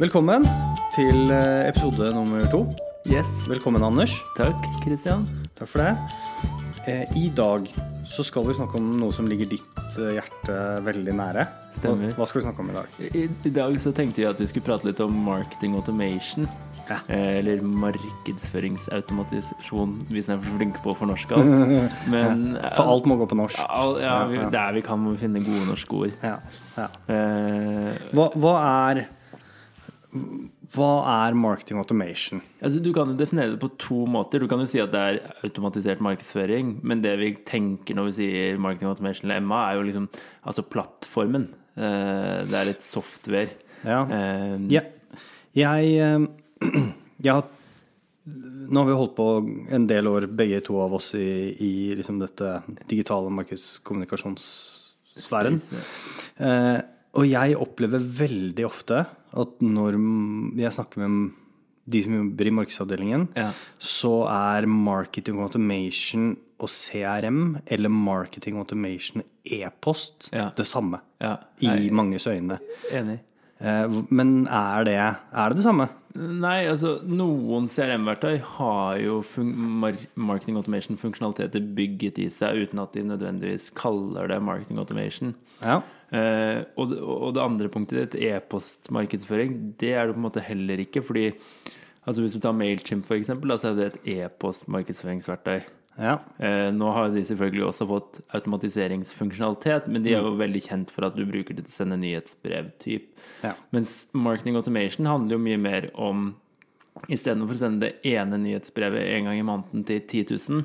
[0.00, 0.46] Velkommen
[0.94, 2.62] til eh, episode nummer to.
[3.04, 3.28] Yes.
[3.44, 4.08] Velkommen, Anders.
[4.32, 5.28] Takk, Christian.
[5.58, 5.90] Takk for det.
[6.88, 7.68] Eh, I dag
[8.08, 11.44] så skal vi snakke om noe som ligger ditt eh, hjerte veldig nære.
[11.76, 12.14] Stemmer.
[12.16, 12.88] Hva, skal vi snakke om i dag?
[13.10, 16.48] I, I dag så tenkte vi at vi skulle prate litt om marketing automation.
[16.88, 16.96] Ja.
[17.12, 21.52] Eller markedsføringsautomatisasjon, hvis en er for flink på å fornorske alt.
[22.16, 23.60] Men For alt må gå på norsk.
[23.60, 24.48] Ja, vi, Ja, ja.
[24.56, 26.16] Der vi kan finne gode norske ord.
[26.24, 26.40] Ja,
[26.80, 26.88] ja.
[28.16, 29.04] Hva, hva er
[30.74, 30.88] Hva
[31.28, 32.40] er marketing automation?
[32.60, 34.40] altså, du kan jo definere det på to måter.
[34.42, 38.16] Du kan jo si at det er automatisert markedsføring, men det vi tenker når vi
[38.18, 40.08] sier marketing automation eller MA, er jo liksom
[40.42, 41.46] altså plattformen.
[41.78, 43.50] Eh, det er et software.
[43.86, 44.02] Ja.
[44.10, 44.82] Eh, Ja,
[45.54, 46.18] jeg, eh,
[47.24, 47.44] jeg har
[48.70, 49.24] Nå har vi holdt på
[49.74, 55.56] en del år, begge to av oss, i, i liksom dette digitale markedskommunikasjonssfæren.
[56.38, 56.78] Eh,
[57.18, 59.00] og jeg opplever veldig ofte
[59.32, 59.92] at når
[60.58, 61.32] jeg snakker med
[61.90, 63.50] de som jobber i markedsavdelingen, Ja.
[63.80, 70.50] så er marketing automation og CRM, eller marketing automation e-post, Ja.
[70.54, 72.58] det samme ja, i manges øyne.
[72.92, 73.20] enig.
[73.60, 75.88] Eh, Men er det, er det det samme?
[76.14, 79.22] Nei, altså noen CRM-verktøy har jo
[80.16, 85.34] marketing automation funksjonaliteter bygget i seg uten at de nødvendigvis kaller det marketing automation.
[85.62, 85.82] Ja.
[86.10, 86.94] Eh, og,
[87.34, 91.04] det, andre punktet ditt, e-postmarkedsføring, det er det på en måte heller ikke.
[91.06, 91.28] Fordi
[92.04, 95.60] altså hvis du tar Mailchimp for eksempel, så er det et e-postmarkedsføringsverktøy.
[96.00, 96.18] ja.
[96.38, 101.06] Eh, nå har de selvfølgelig også fått automatiseringsfunksjonalitet, men de er jo veldig kjent for
[101.06, 103.26] at du bruker det til å sende nyhetsbrev-type.
[103.44, 103.54] Ja.
[103.70, 106.30] Mens marketing automation handler jo mye mer om
[107.08, 110.64] Istedenfor å sende det ene nyhetsbrevet en gang i måneden til 10 000,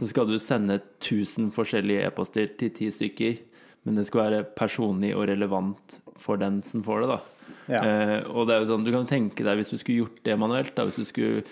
[0.00, 3.40] så skal du sende 1000 forskjellige e-poster til ti stykker.
[3.84, 7.20] Men det skal være personlig og relevant for den som får det, da.
[7.68, 7.80] Ja.
[7.80, 10.36] Eh, og det er jo sånn, du kan tenke deg hvis du skulle gjort det
[10.40, 11.44] manuelt, da, hvis du skulle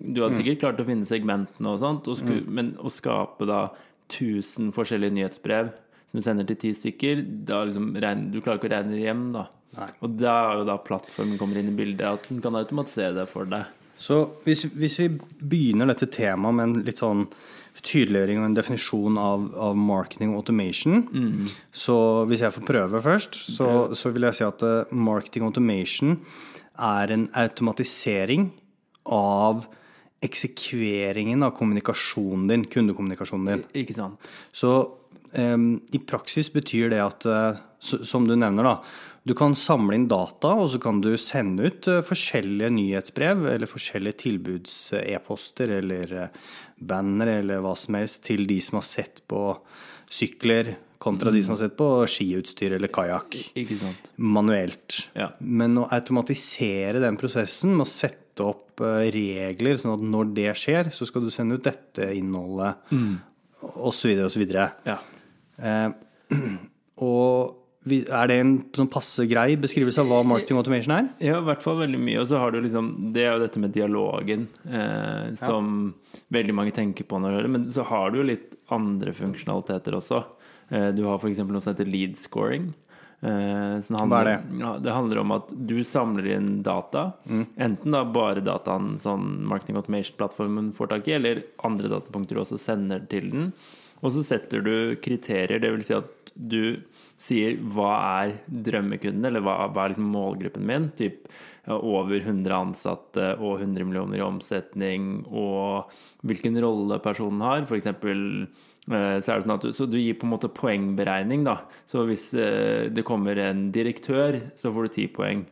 [0.00, 3.68] Du hadde sikkert klart å finne segmentene og sånt, og skulle, men å skape da
[4.10, 5.70] 1000 forskjellige nyhetsbrev
[6.10, 9.04] som du sender til ti stykker, da liksom regner, du klarer ikke å regne det
[9.04, 9.46] hjem, da.
[9.78, 9.86] Nei.
[10.04, 13.24] Og da er jo da plattformen kommer inn i bildet, at den kan automatisere det
[13.30, 13.70] for deg.
[13.96, 17.24] Så hvis, hvis vi begynner dette temaet med en litt sånn
[17.80, 21.04] tydeliggjøring og en definisjon av, av marketing og automation,
[21.72, 21.96] så
[22.28, 26.18] hvis jeg får prøve først, så, så vil jeg si at uh, marketing automation
[26.78, 28.50] er en automatisering
[29.08, 29.64] av
[30.22, 33.64] eksekveringen av kommunikasjonen din, kundekommunikasjonen din.
[33.82, 34.30] Ikke sant?
[34.54, 34.74] Så
[35.34, 38.76] um, i praksis betyr det at, uh, som du nevner, da,
[39.22, 43.70] du kan samle inn data, og så kan du sende ut eh, forskjellige nyhetsbrev eller
[43.70, 46.14] forskjellige tilbuds-e-poster eller
[46.88, 49.42] bannere eller hva som helst til de som har sett på
[50.12, 53.38] sykler, kontra de som har sett på skiutstyr eller kajakk
[54.22, 54.98] manuelt.
[55.18, 55.32] Ja.
[55.40, 60.52] Men å automatisere den prosessen med å sette opp eh, regler, sånn at når det
[60.60, 62.92] skjer, så skal du sende ut dette innholdet,
[63.72, 64.68] og så videre.
[64.88, 65.00] Ja.
[65.58, 65.88] Eh,
[67.08, 71.08] og er det en sånn passe grei beskrivelse av hva marketing automation er?
[71.24, 72.20] Ja, i hvert fall veldig mye.
[72.22, 75.90] Og så har du liksom Det er jo dette med dialogen eh, som
[76.32, 77.50] veldig mange tenker på når det.
[77.56, 80.22] Men så har du jo litt andre funksjonaliteter også.
[80.70, 81.42] Eh, du har f.eks.
[81.42, 82.70] noe som heter lead scoring.
[83.22, 84.38] Eh, handler, Hva er det?
[84.62, 87.12] Ja, det handler om at du samler inn data.
[87.26, 92.62] Enten da bare dataen sånn marketing automation-plattformen får tak i, eller andre datapunkter du også
[92.62, 93.52] sender til den.
[94.02, 96.82] Og så setter du kriterier, det vil si at du
[97.22, 100.90] sier hva er drømmekunden, eller hva, hva er liksom målgruppen min?
[100.98, 101.28] Typ
[101.70, 105.92] over 100 ansatte og 100 millioner i omsetning, og
[106.26, 107.66] hvilken rolle personen har.
[107.68, 111.46] For eksempel eh, så er det sånn du, så du gir på en måte poengberegning,
[111.46, 111.60] da.
[111.86, 115.46] Så hvis eh, det kommer en direktør, så får du 10 poeng.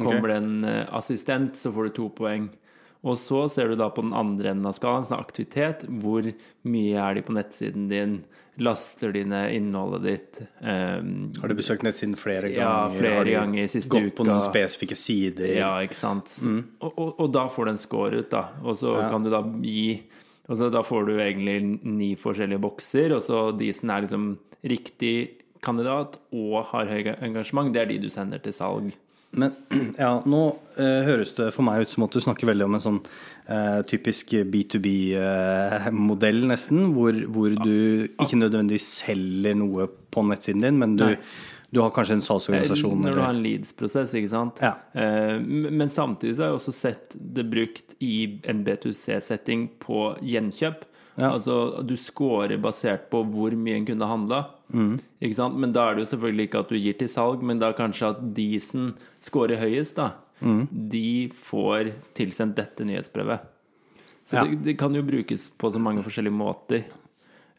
[0.00, 2.48] Kommer det en eh, assistent, så får du to poeng.
[3.00, 5.86] Og så ser du da på den andre enden av skalaen, sånn aktivitet.
[6.02, 6.26] Hvor
[6.68, 8.18] mye er de på nettsiden din?
[8.60, 10.40] Laster de ned innholdet ditt?
[10.60, 12.60] Um, Har du besøkt nettsiden flere ganger?
[12.60, 15.54] Ja, flere ganger i siste gått på noen spesifikke sider?
[15.56, 16.32] ja, ikke sant.
[16.44, 18.44] Og, og, og da får du en score ut, da.
[18.60, 20.02] Og så kan du da gi
[20.50, 24.24] Og så da får du egentlig ni forskjellige bokser, og så de som er liksom
[24.66, 25.14] riktig
[25.62, 28.90] kandidat og har høy engasjement, det er de du sender til salg.
[29.38, 29.54] Men
[29.98, 30.40] ja, nå
[30.74, 32.98] eh, høres det for meg ut som at du snakker veldig om en sånn
[33.46, 40.98] eh, typisk B2B-modell, nesten, hvor, hvor du ikke nødvendigvis selger noe på nettsiden din, men
[40.98, 41.06] du,
[41.70, 44.58] du har kanskje en salgsorganisasjon Når du har en leads-prosess, ikke sant.
[44.64, 44.74] Ja.
[44.98, 50.88] Eh, Men samtidig så har jeg også sett det brukt i en B2C-setting på gjenkjøp.
[51.20, 51.30] Ja.
[51.36, 54.40] Altså du scorer basert på hvor mye en kunne handla.
[54.72, 54.98] Mm.
[55.20, 55.56] Ikke sant?
[55.60, 58.10] Men da er det jo selvfølgelig ikke at du gir til salg, men da kanskje
[58.14, 60.12] at de som scorer høyest, da.
[60.40, 63.40] de får tilsendt dette nyhetsbrevet.
[64.24, 64.44] Så Ja.
[64.46, 66.84] det, det kan jo brukes på så mange forskjellige måter.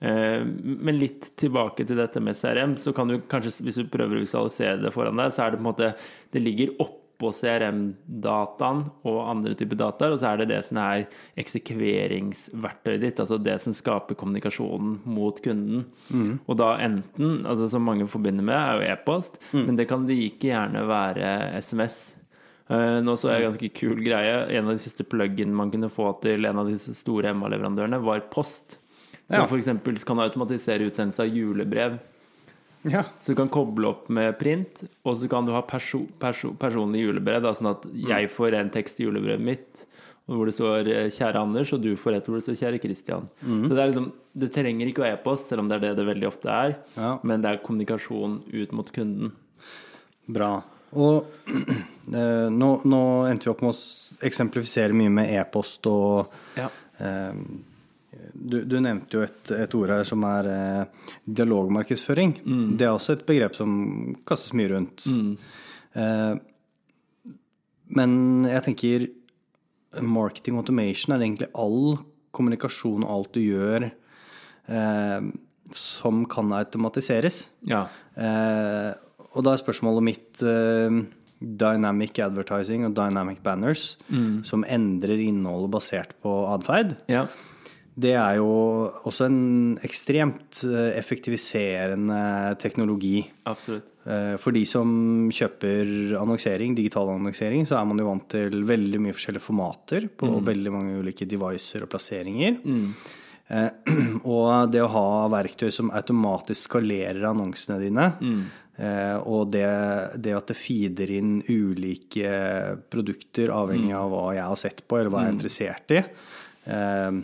[0.01, 4.17] Eh, Men litt tilbake til dette med CRM, så kan du kanskje, hvis du prøver
[4.17, 5.91] å visualisere det foran deg, så er det på en måte
[6.33, 6.73] Det ligger
[7.21, 11.03] oppå CRM-dataen og andre typer data, og så er det det som er
[11.37, 15.85] eksekveringsverktøyet ditt, altså det som skaper kommunikasjonen mot kunden.
[16.49, 20.41] Og da enten, altså som mange forbinder med, er jo e-post, men det kan like
[20.49, 21.31] gjerne være
[21.61, 21.99] SMS.
[22.71, 24.35] Eh, Nå så jeg en ganske kul greie.
[24.57, 28.23] En av de siste plug-in man kunne få til en av disse store MA-leverandørene, var
[28.31, 28.79] post.
[29.31, 29.45] Så Ja.
[29.45, 31.99] eksempel kan du automatisere utsendelse av julebrev.
[32.83, 33.03] Ja.
[33.21, 37.03] Så du kan koble opp med print, og så kan du ha perso perso personlig
[37.05, 37.41] julebrev.
[37.43, 39.85] Da, sånn at jeg får en tekst i julebrevet mitt
[40.31, 43.25] hvor det står eh, 'Kjære Anders', og du får et hvor det står 'Kjære Christian'.
[43.67, 46.05] Så det liksom Det trenger ikke å være e-post, selv om det er det det
[46.07, 46.77] veldig ofte er.
[46.95, 47.17] Ja.
[47.23, 49.33] Men det er kommunikasjon ut mot kunden.
[50.29, 50.61] Bra.
[50.93, 56.69] Og eh, nå, nå endte vi opp med å eksemplifisere mye med e-post og Ja.
[56.99, 57.33] eh,
[58.33, 62.37] du, du nevnte jo et, et ord her som er eh, dialogmarkedsføring.
[62.77, 63.71] Det er også et begrep som
[64.27, 65.05] kastes mye rundt.
[65.93, 66.33] Eh,
[67.91, 68.11] men
[68.47, 69.07] jeg tenker
[70.01, 71.97] marketing automation er egentlig all
[72.31, 73.89] kommunikasjon og alt du gjør
[74.71, 75.31] eh,
[75.75, 77.49] som kan automatiseres.
[77.67, 77.85] ja.
[78.15, 78.91] Eh,
[79.31, 80.91] og da er spørsmålet mitt eh,
[81.39, 83.93] dynamic advertising og dynamic banners,
[84.43, 86.97] som endrer innholdet basert på atferd.
[87.07, 87.27] ja.
[87.91, 88.51] Det er jo
[89.09, 89.39] også en
[89.83, 92.21] ekstremt eh, effektiviserende
[92.61, 93.25] teknologi.
[93.51, 93.89] Absolutt.
[94.07, 94.91] Eh, For de som
[95.33, 100.29] kjøper annonsering, digital annonsering, så er man jo vant til veldig mye forskjellige formater på
[100.47, 102.61] veldig mange ulike devices og plasseringer.
[102.63, 102.93] Mm.
[104.31, 108.39] Og det å ha verktøy som automatisk skalerer annonsene dine, mm.
[109.27, 109.65] og det,
[110.23, 112.31] det at det feeder inn ulike
[112.87, 117.19] produkter avhengig av hva jeg har sett på, eller hva jeg er interessert i eh,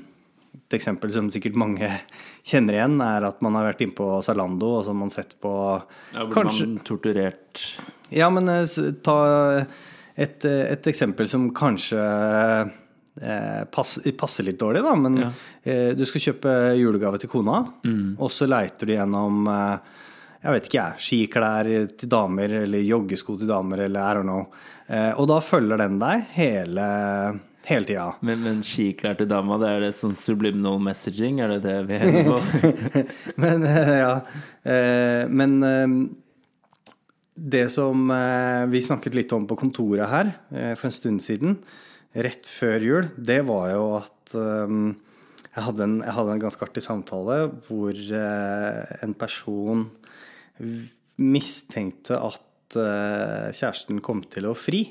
[0.68, 1.88] et eksempel som sikkert mange
[2.50, 5.38] kjenner igjen, er at man har vært inne på Zalando og så har man sett
[5.44, 5.54] på
[6.14, 7.64] Ja, blir Kanskje man torturert
[8.12, 8.66] Ja, men eh,
[9.04, 9.18] ta
[10.18, 12.02] et, eh, et eksempel som kanskje
[13.22, 14.96] eh, pass, passer litt dårlig, da.
[14.96, 15.30] Men Ja.
[15.64, 17.62] eh, du skal kjøpe julegave til kona,
[18.20, 19.78] og så leiter du gjennom eh,
[20.44, 21.68] jeg vet ikke jeg, skiklær
[21.98, 24.44] til damer eller joggesko til damer eller I don't know.
[24.88, 26.86] Eh, og da følger den deg hele,
[27.68, 28.06] hele tida.
[28.26, 31.42] Men, men skiklær til dama, det er det sånn subliminal messaging?
[31.44, 32.38] Er det det vi er på?
[33.44, 34.14] Men eh, ja.
[34.64, 35.98] Eh, Men eh,
[37.38, 38.08] det som
[38.72, 40.32] vi snakket litt om på kontoret her
[40.74, 41.60] for en stund siden,
[42.18, 46.82] rett før jul, det var jo at jeg hadde en, jeg hadde en ganske artig
[46.82, 47.38] samtale
[47.68, 49.86] hvor en person
[51.22, 52.80] mistenkte at
[53.54, 54.88] kjæresten kom til å fri.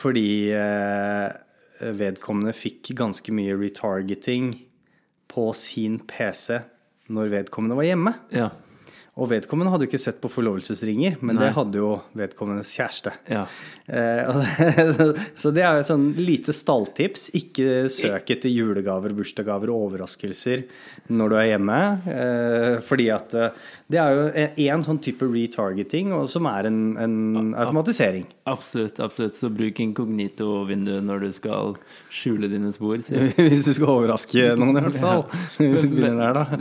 [0.00, 1.28] Fordi eh,
[1.80, 4.54] vedkommende fikk ganske mye retargeting
[5.30, 6.60] på sin PC
[7.12, 8.14] når vedkommende var hjemme.
[8.34, 8.50] Ja.
[9.18, 11.48] Og vedkommende hadde jo ikke sett på forlovelsesringer, men Nei.
[11.48, 13.12] det hadde jo vedkommendes kjæreste.
[13.28, 13.44] ja.
[13.88, 14.28] Eh,
[15.40, 17.30] så- det er jo et sånn lite stalltips.
[17.34, 20.66] Ikke søk etter julegaver, bursdagsgaver og overraskelser
[21.08, 21.78] når du er hjemme.
[22.06, 23.50] Eh, fordi at eh,
[23.88, 24.26] det er jo
[24.68, 27.16] én sånn type retargeting, som er en, en
[27.56, 28.26] automatisering.
[28.48, 29.00] Absolutt.
[29.00, 31.74] absolutt Så bruk inkognito-vinduet når du skal
[32.12, 33.00] skjule dine spor.
[33.48, 35.24] Hvis du skal overraske noen, i hvert fall.
[35.58, 36.60] Begynner der, da.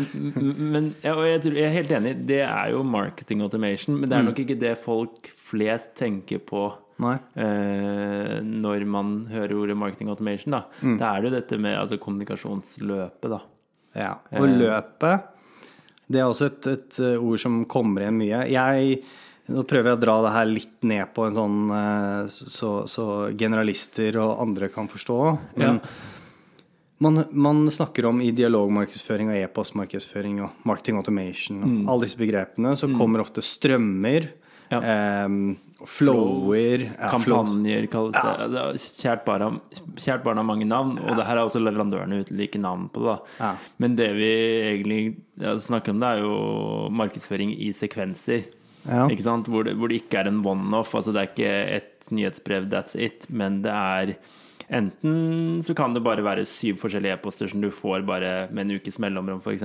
[0.58, 4.18] Men ja, jeg, tror, jeg er helt enig, det er jo marketing automation, men det
[4.18, 6.66] er nok ikke det folk flest tenker på
[7.04, 10.58] eh, når man hører ordet marketing automation.
[10.58, 10.64] Da.
[11.00, 13.44] Da er det jo dette med altså, kommunikasjonsløpet, da.
[13.98, 15.32] Ja, og løpet
[16.06, 18.44] Det er også et, et uh, ord som kommer igjen mye.
[18.52, 19.00] Jeg,
[19.52, 23.08] nå prøver jeg å dra det her litt ned på en sånn uh, så, så
[23.36, 25.18] generalister og andre kan forstå.
[25.60, 25.82] Men
[27.04, 32.76] man, man snakker om i dialogmarkedsføring og e-postmarkedsføring og marketing automation og alle disse begrepene,
[32.80, 34.30] så kommer ofte strømmer,
[34.68, 34.82] Ja.
[34.84, 35.56] em,
[35.88, 37.08] flower ja.
[37.08, 38.58] Kampanjer kalles det.
[38.60, 43.00] er kjært, barn har, mange navn, og det her er også leverandørene ulike navn på
[43.06, 43.18] det.
[43.40, 43.54] Ja.
[43.80, 44.32] Men det vi
[44.74, 45.00] egentlig
[45.40, 48.44] ja, snakker om, det er jo markedsføring i sekvenser.
[48.88, 49.08] Ja.
[49.08, 50.96] Hvor, det, hvor det ikke er en one-off.
[50.96, 53.30] altså Det er ikke et nyhetsbrev, that's it.
[53.30, 54.16] Men det er
[54.68, 58.80] enten så kan det bare være syv forskjellige e-poster som du får bare med en
[58.80, 59.64] ukes mellomrom, f.eks.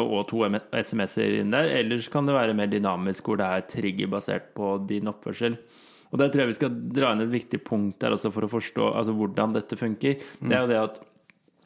[0.00, 1.70] Og to SMS-er inn der.
[1.80, 5.56] Eller så kan det være mer dynamisk, hvor det er trigger basert på din oppførsel.
[6.12, 8.52] Og der tror jeg vi skal dra inn et viktig punkt der også for å
[8.52, 10.20] forstå altså, hvordan dette funker.
[10.40, 11.00] Det er jo det at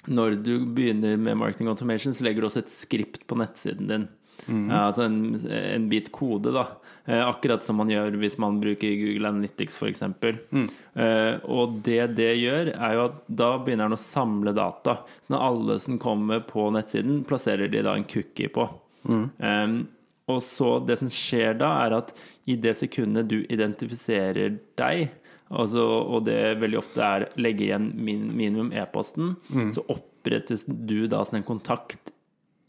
[0.07, 4.07] når du begynner med marketing automation, så legger du også et skript på nettsiden din.
[4.47, 6.69] Ja, altså en, en bit kode, da.
[7.07, 10.03] Eh, akkurat som man gjør hvis man bruker Google Analytics, f.eks.
[10.51, 10.65] Mm.
[10.99, 14.99] Eh, og det det gjør, er jo at da begynner den å samle data.
[15.23, 18.69] Så når alle som kommer på nettsiden, plasserer de da en cookie på.
[19.07, 19.85] Mm.
[20.27, 22.09] og så det som skjer da, er at
[22.51, 25.13] i det sekundet du identifiserer deg,
[25.47, 29.37] altså, og det veldig ofte er legge igjen min, minimum e-posten,
[29.71, 32.11] så opprettes du da som en kontakt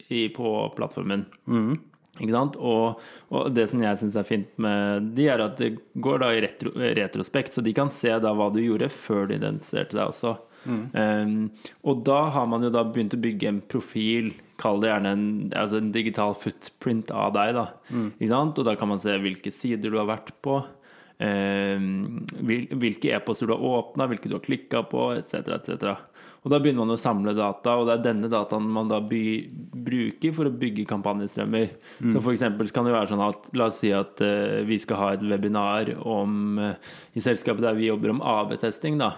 [0.06, 1.26] i, på plattformen.
[1.50, 1.87] Sant?
[2.18, 2.98] Og,
[3.30, 6.42] og det som jeg syns er fint med de, er at det går da i
[6.44, 10.36] retro, retrospekt, så de kan se da hva du gjorde før du identifiserte deg også.
[10.68, 11.50] Um,
[11.86, 15.28] og da har man jo da begynt å bygge en profil, kall det gjerne en,
[15.56, 17.68] altså en digital footprint av deg, da.
[18.18, 18.58] Ikke sant?
[18.58, 20.58] Og da kan man se hvilke sider du har vært på.
[21.18, 25.96] Um, hvilke e-poster du har åpna, hvilke du har klikka på, etc., etc.
[26.44, 29.22] Og da begynner man å samle data, og det er denne dataen man da by,
[29.74, 31.72] bruker for å bygge kampanjestrømmer.
[32.12, 35.00] Så for eksempel kan det være sånn at la oss si at uh, vi skal
[35.02, 36.76] ha et webinar om uh,
[37.18, 39.16] i selskapet der vi jobber om AB-testing, da.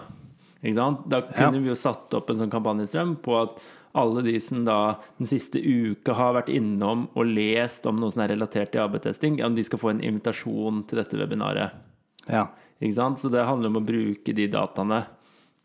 [0.61, 1.61] Da kunne Ja.
[1.61, 3.61] vi jo satt opp en sånn kampanjestrøm på at
[3.97, 8.21] alle de som da den siste uka har vært innom og lest om noe som
[8.23, 11.73] er relatert til AB-testing, ja, de skal få en invitasjon til dette webinaret.
[12.29, 12.47] Ja.
[12.81, 13.19] Ikke sant?
[13.21, 15.03] Så det handler om å bruke de dataene.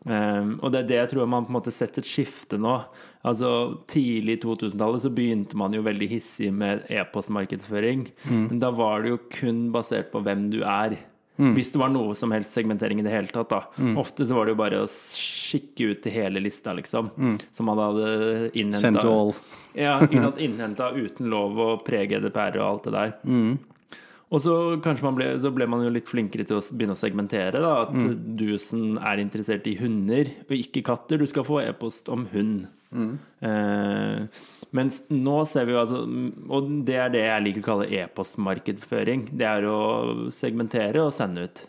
[0.07, 2.77] Ehm, og det er det jeg tror man på en måte setter et skifte nå.
[3.27, 3.49] Altså
[3.91, 8.07] Tidlig i 2000-tallet så begynte man jo veldig hissig med e-postmarkedsføring.
[8.29, 10.95] Men da var det jo kun basert på hvem du er.
[11.53, 13.49] Hvis det var noe som helst segmentering i det hele tatt.
[13.51, 13.59] da
[14.01, 17.11] Ofte så var det jo bare å skikke ut til hele lista, liksom.
[17.53, 18.07] Som man hadde
[18.57, 19.03] innhenta
[19.77, 19.99] ja,
[20.41, 23.11] innhenta uten lov og pre-GDPR og alt det der.
[24.27, 24.53] Og så
[24.83, 27.61] kanskje man ble, så ble man jo litt flinkere til å begynne å segmentere.
[27.63, 32.09] da, At du som er interessert i hunder, og ikke katter, du skal få e-post
[32.11, 32.67] om hund.
[33.43, 34.43] Eh,
[34.75, 35.97] mens nå ser vi jo altså
[36.55, 39.25] Og det er det jeg liker å kalle e-postmarkedsføring.
[39.37, 41.65] Det er å segmentere og sende ut.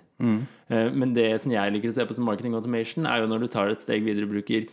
[0.71, 3.41] Eh, men det som jeg liker å se på som marketing automation, er jo når
[3.41, 4.67] du tar det et steg videre og bruker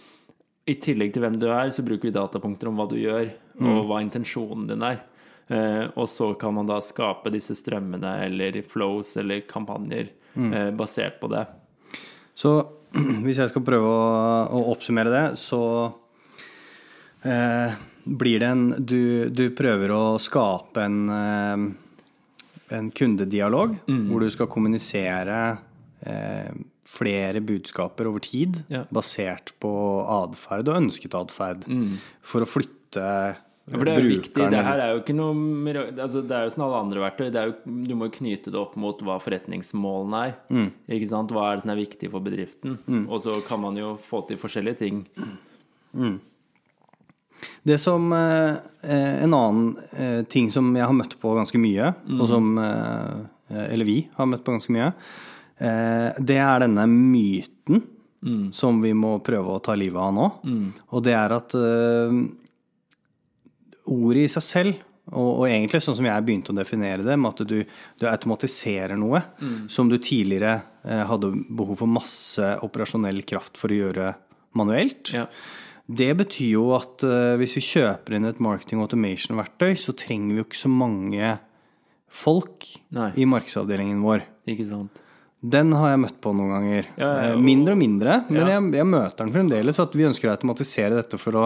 [0.65, 3.29] i tillegg til hvem du er, så bruker vi datapunkter om hva du gjør,
[3.61, 5.03] og hva intensjonen din er.
[5.47, 11.19] Eh, og så kan man da skape disse strømmene eller flows eller kampanjer eh, basert
[11.21, 11.43] på det.
[12.35, 12.55] Så
[13.25, 15.61] hvis jeg skal prøve å, å oppsummere det, så
[17.23, 17.75] eh,
[18.05, 21.65] blir det en du, du prøver å skape en, eh,
[22.77, 25.39] en kundedialog hvor du skal kommunisere
[26.05, 26.51] eh,
[26.85, 28.83] flere budskaper over tid Ja.
[28.93, 29.71] basert på
[30.21, 31.65] atferd og ønsket atferd
[32.21, 33.07] for å flytte
[33.65, 34.43] Ja, for det er jo viktig.
[34.53, 37.31] Det her er jo ikke noe altså Det er jo som alle andre verktøy.
[37.33, 37.55] Det er jo,
[37.89, 40.35] du må jo knyte det opp mot hva forretningsmålene er.
[40.99, 41.33] Ikke sant?
[41.33, 42.77] Hva er det som er viktig for bedriften?
[43.09, 44.99] Og så kan man jo få til forskjellige ting.
[47.65, 48.55] Det som eh,
[49.25, 53.85] En annen eh, ting som jeg har møtt på ganske mye, og som eh, Eller
[53.89, 54.91] vi har møtt på ganske mye,
[55.57, 57.81] eh, det er denne myten
[58.55, 60.29] som vi må prøve å ta livet av nå.
[60.95, 62.15] Og det er at eh,
[63.91, 67.35] ordet i seg selv, og, og egentlig sånn som jeg begynte å definere det, med
[67.35, 67.59] at du,
[68.01, 69.21] du automatiserer noe
[69.69, 74.15] som du tidligere eh, hadde behov for masse operasjonell kraft for å gjøre
[74.57, 75.13] manuelt.
[75.13, 75.27] Ja.
[75.85, 80.41] Det betyr jo at eh, hvis vi kjøper inn et marketing automation-verktøy, så trenger vi
[80.41, 81.35] jo ikke så mange
[82.09, 82.65] folk
[82.95, 83.11] Nei.
[83.21, 84.25] i markedsavdelingen vår.
[84.49, 85.01] Ikke sant?
[85.51, 86.85] Den har jeg møtt på noen ganger.
[86.97, 88.47] Ja, ja, Eh, og- mindre og mindre, men Ja.
[88.59, 89.79] jeg, jeg møter den fremdeles.
[89.83, 91.45] At vi ønsker å automatisere dette for å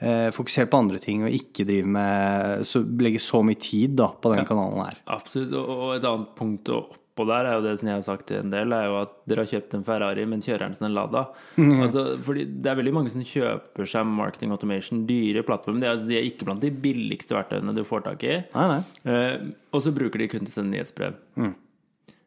[0.00, 4.08] eh, fokusere på andre ting, og ikke drive med så, legge så mye tid da,
[4.08, 4.94] på den kanalen her.
[5.06, 5.52] Absolutt.
[5.56, 8.50] Og et annet punkt oppå der er jo det som jeg har sagt til en
[8.52, 11.22] del, er jo at dere har kjøpt en Ferrari, men kjører den som en Lada.
[11.56, 15.82] Altså, fordi det er veldig mange som kjøper seg marketing automation, dyre plattformer.
[15.86, 18.44] Er, altså, de er ikke blant de billigste verktøyene du får tak i.
[18.54, 18.82] Nei, nei.
[19.10, 19.38] Eh,
[19.72, 21.14] og så bruker de kun til å sende nyhetsbrev.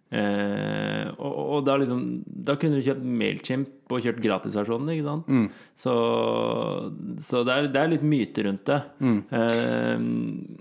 [0.10, 5.28] Eh, og, og da liksom Da kunne du kjøpt Mailchimp og kjørt gratisversjonen, ikke sant?
[5.78, 5.94] Så,
[7.28, 8.80] så det, er, det er litt myter rundt det.
[9.06, 10.08] Eh,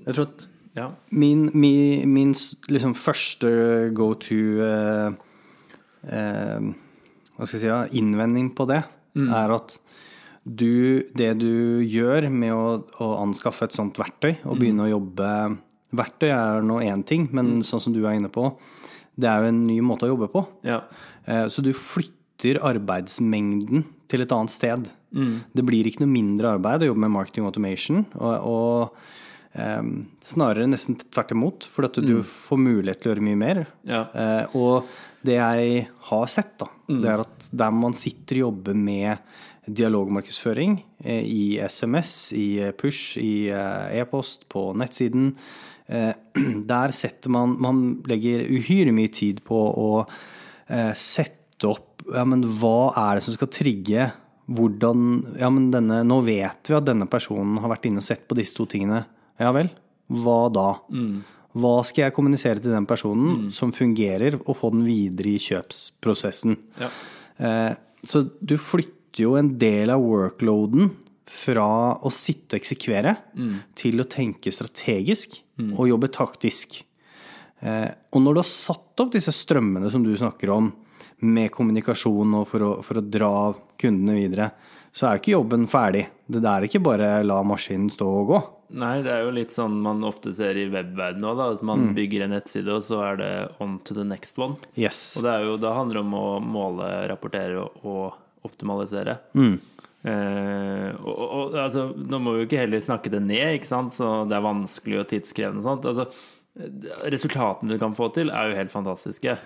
[0.04, 0.44] Jeg tror at
[0.76, 0.90] ja.
[1.10, 2.34] min, min, min
[2.68, 3.50] liksom første
[3.96, 4.36] go to
[4.66, 5.16] eh,
[6.12, 6.68] eh,
[7.38, 8.82] Hva skal jeg si, ja, innvending på det,
[9.18, 9.78] er at
[10.48, 12.66] du, det du gjør med å,
[13.02, 15.30] å anskaffe et sånt verktøy og begynne å jobbe
[15.98, 18.44] Verktøy er nå én ting, men sånn som du er inne på,
[19.18, 20.44] det er jo en ny måte å jobbe på.
[20.66, 20.82] ja.
[21.26, 24.90] Eh, Så du flytter arbeidsmengden til et annet sted.
[25.12, 28.04] Det blir ikke noe mindre arbeid å jobbe med marketing automation.
[28.14, 33.26] Og, og um, snarere nesten tvert imot, for at du får mulighet til å gjøre
[33.26, 33.60] mye mer.
[33.88, 34.04] Ja.
[34.12, 38.76] Uh, og det jeg har sett, da, det er at der man sitter og jobber
[38.78, 39.18] med
[39.68, 45.34] dialogmarkedsføring eh, i SMS, i push, i e-post, på nettsiden.
[45.88, 46.12] Eh,
[46.68, 47.78] Der setter man Man
[48.08, 53.36] legger uhyre mye tid på å eh, sette opp Ja, men hva er det som
[53.36, 54.10] skal trigge
[54.48, 55.08] hvordan
[55.40, 58.36] Ja, men denne Nå vet vi at denne personen har vært inne og sett på
[58.38, 59.02] disse to tingene.
[59.40, 59.68] Ja vel?
[60.08, 60.70] Hva da?
[61.58, 66.56] Hva skal jeg kommunisere til den personen som fungerer, og få den videre i kjøpsprosessen?
[66.80, 66.88] Ja.
[67.44, 67.74] Eh,
[68.08, 70.92] så du flytter jo en del av workloaden
[71.28, 71.68] fra
[72.00, 73.14] å sitte og eksekvere
[73.76, 76.82] til å tenke strategisk og jobbe taktisk.
[77.60, 80.72] Eh, og når du har satt opp disse strømmene som du snakker om,
[81.18, 83.30] med kommunikasjon og for å, for å dra
[83.80, 84.52] kundene videre,
[84.94, 86.04] så er jo ikke jobben ferdig.
[86.30, 88.38] Det er ikke bare la maskinen stå og gå.
[88.78, 91.42] Nei, det er jo litt sånn man ofte ser i webverdenen òg.
[91.56, 93.30] At man bygger en nettside, og så er det
[93.64, 94.58] on to the next one.
[94.78, 95.16] Yes.
[95.18, 99.18] Og det jo, da handler det om å måle, rapportere og, og optimalisere.
[99.34, 99.56] Eh,
[100.06, 103.96] og, og, og altså, nå må vi jo ikke heller snakke det ned, ikke sant,
[103.96, 105.88] så det er vanskelig og tidskrevende og sånt.
[105.90, 106.08] Altså,
[107.12, 109.36] resultatene du kan få til, er jo helt fantastiske.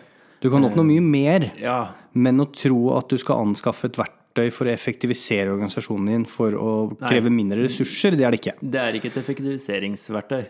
[0.42, 4.49] Du kan oppnå mye mer, Ja, men å tro at du skal anskaffe et verktøy
[4.50, 8.56] for å effektivisere organisasjonen din for å kreve mindre ressurser, det er det ikke.
[8.61, 10.42] det er ikke et effektiviseringsverktøy.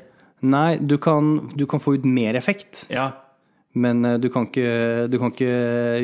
[0.43, 3.13] Nei, du kan, du kan få ut mer effekt, Ja,
[3.75, 5.53] men eh, du kan ikke, du kan ikke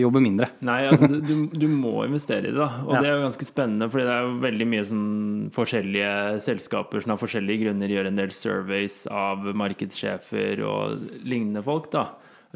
[0.00, 0.46] jobbe mindre.
[0.64, 2.68] Nei, altså du, du- må investere i det, da.
[2.86, 3.00] Og Ja.
[3.02, 6.12] det er jo ganske spennende, fordi det er jo veldig mye sånn forskjellige
[6.46, 12.06] selskaper som av forskjellige grunner gjør en del surveys av markedssjefer og lignende folk, da.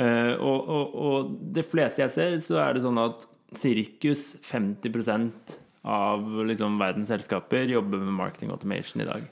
[0.01, 3.27] Eh, og, og, og det fleste jeg ser, så er det sånn at
[3.61, 9.29] sirkus 50% av liksom verdens selskaper jobber med marketing automation i dag.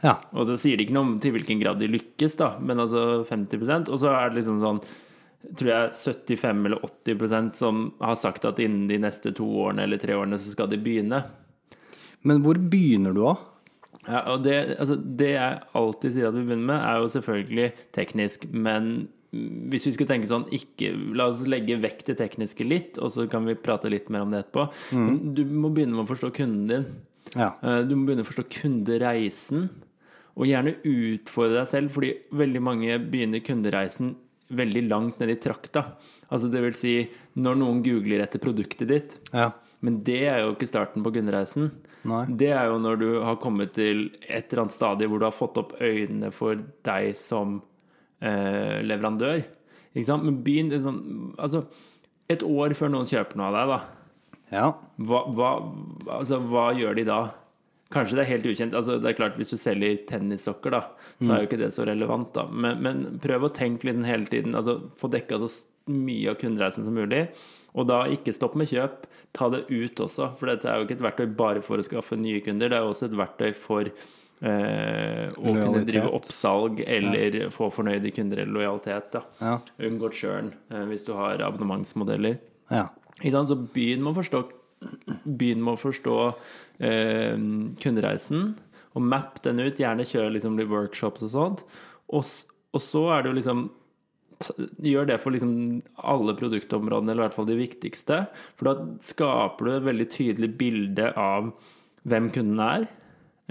[0.00, 0.14] Ja.
[0.32, 3.20] Og så sier de ikke noe om til hvilken grad de lykkes, da, men altså
[3.28, 4.78] 50% Og så er det liksom sånn
[5.56, 10.00] tror jeg 75 eller 80% som har sagt at innen de neste to årene eller
[10.02, 11.22] tre årene så skal de begynne.
[12.28, 13.46] Men hvor begynner du av?
[14.06, 17.66] Ja, og det, altså, det jeg alltid sier at vi begynner med, er jo selvfølgelig
[17.96, 19.08] teknisk, men
[19.70, 23.28] hvis vi skal tenke sånn ikke, La oss legge vekk det tekniske litt, og så
[23.30, 24.64] kan vi prate litt mer om det etterpå.
[24.96, 25.12] Mm.
[25.36, 26.88] du må begynne med å forstå kunden din.
[27.36, 27.52] Ja.
[27.62, 29.68] Eh, Du må begynne å forstå kundereisen,
[30.34, 34.14] og gjerne utfordre deg selv, fordi veldig mange begynner kundereisen
[34.50, 35.84] veldig langt ned i trakta.
[36.30, 36.94] Altså det vil si,
[37.38, 39.50] når noen googler etter produktet ditt, ja.
[39.84, 41.70] men det er jo ikke starten på grunnreisen.
[42.08, 42.24] Nei.
[42.40, 45.36] Det er jo når du har kommet til et eller annet stadie hvor du har
[45.36, 47.58] fått opp øynene for deg som
[48.24, 49.42] eh, leverandør.
[49.92, 50.24] Ikke sant?
[50.26, 51.00] Men begynn liksom,
[51.40, 51.66] Altså,
[52.30, 53.80] et år før noen kjøper noe av deg, da.
[54.50, 54.66] Ja.
[55.06, 55.50] Hva, hva,
[56.16, 57.20] altså, hva gjør de da?
[57.90, 58.74] Kanskje det er helt ukjent.
[58.78, 60.82] Altså, det er klart Hvis du selger tennissokker, da,
[61.18, 62.32] så er jo ikke det så relevant.
[62.36, 64.54] da Men, men prøv å tenke litt hele tiden.
[64.54, 65.50] Altså, Få dekka så
[65.90, 67.24] mye av kundereisen som mulig.
[67.74, 69.08] Og da ikke stopp med kjøp.
[69.34, 70.32] Ta det ut også.
[70.38, 72.70] For dette er jo ikke et verktøy bare for å skaffe nye kunder.
[72.70, 78.14] Det er jo også et verktøy for eh, å kunne drive oppsalg eller få fornøyde
[78.14, 79.18] kunder eller lojalitet.
[79.42, 79.58] Ja.
[79.86, 82.38] Unngå churn eh, hvis du har abonnementsmodeller.
[82.70, 82.88] ja.
[83.20, 84.38] Så begynn med å forstå,
[85.24, 86.16] begynn med å forstå
[86.86, 87.36] eh,
[87.82, 88.54] kundereisen,
[88.96, 89.78] og mapp den ut.
[89.78, 91.66] Gjerne kjøre liksom litt workshops og sånt.
[92.10, 92.26] Og,
[92.74, 93.68] og så er det jo liksom
[94.80, 98.22] Gjør det for liksom alle produktområdene, eller i hvert fall de viktigste.
[98.56, 101.50] For da skaper du et veldig tydelig bilde av
[102.08, 102.86] hvem kunden er.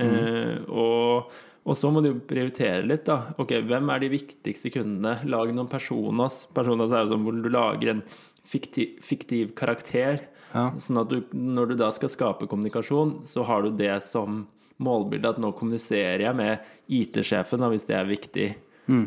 [0.01, 1.29] Eh, og,
[1.61, 3.35] og så må du prioritere litt, da.
[3.37, 5.19] Ok, Hvem er de viktigste kundene?
[5.29, 6.47] Lag noen personas.
[6.57, 8.03] Personas er jo sånn hvor du lager en
[8.49, 10.23] fiktiv, fiktiv karakter.
[10.53, 10.69] Ja.
[10.81, 14.45] Sånn at du, når du da skal skape kommunikasjon, så har du det som
[14.79, 18.49] målbilde at nå kommuniserer jeg med IT-sjefen, hvis det er viktig.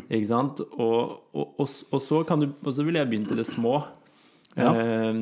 [0.07, 0.61] Ikke sant?
[0.77, 3.81] Og, og, og, og så kan du Og så ville jeg begynt i det små.
[4.55, 4.69] Ja.
[4.69, 5.17] Eh,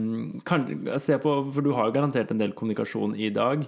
[0.45, 0.67] kan,
[0.99, 3.65] se på, for du har jo garantert en del kommunikasjon i dag.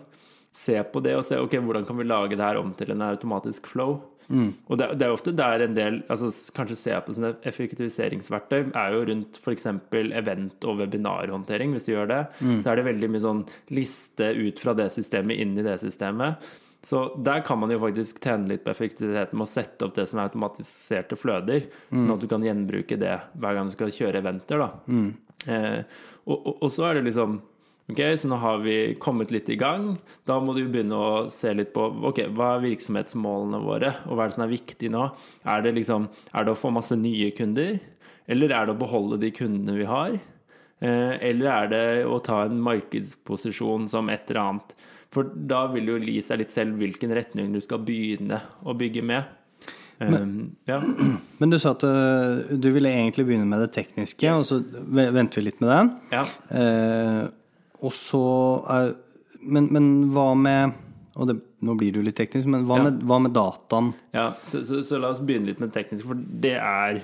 [0.54, 3.06] Se på det og se ok, hvordan kan vi lage det her om til en
[3.08, 4.02] automatisk flow.
[4.68, 8.96] Og det, det er ofte der en del altså Kanskje se på sånne effektiviseringsverktøy er
[8.96, 9.66] jo rundt f.eks.
[9.68, 11.72] event- og webinarhåndtering.
[11.76, 12.22] Hvis du gjør det,
[12.64, 16.42] så er det veldig mye sånn liste ut fra det systemet inn i det systemet.
[16.84, 20.04] Så der kan man jo faktisk tjene litt på effektiviteten med å sette opp det
[20.10, 24.20] som er automatiserte fløder, sånn at du kan gjenbruke det hver gang du skal kjøre
[24.20, 24.60] eventer.
[24.66, 24.70] da.
[25.48, 25.84] Eh,
[26.26, 27.42] og, og, og så er det liksom
[27.92, 29.98] Ok, så nå har vi kommet litt i gang.
[30.24, 34.16] Da må du jo begynne å se litt på ok, hva er virksomhetsmålene våre, og
[34.16, 35.02] hva er det som er viktig nå?
[35.52, 37.76] Er det liksom, er det å få masse nye kunder,
[38.32, 40.16] eller er det å beholde de kundene vi har?
[40.80, 44.74] Eh, eller er det å ta en markedsposisjon som et eller annet?
[45.14, 49.04] For da vil jo gi seg litt selv hvilken retning du skal begynne å bygge
[49.12, 49.28] med.
[50.00, 50.18] Eh,
[50.72, 50.80] ja.
[51.44, 55.44] Men du sa at eh, du ville egentlig begynne med det tekniske, og så venter
[55.44, 55.96] vi litt med den.
[56.16, 56.28] ja.
[57.84, 58.24] Og så
[58.72, 58.94] er
[59.44, 60.72] men, men hva med
[61.20, 62.84] Og det, nå blir det jo litt teknisk, men hva, Ja.
[62.88, 63.92] med, hva med dataen?
[64.16, 67.04] Ja, så, så, så la oss begynne litt med det tekniske, for det er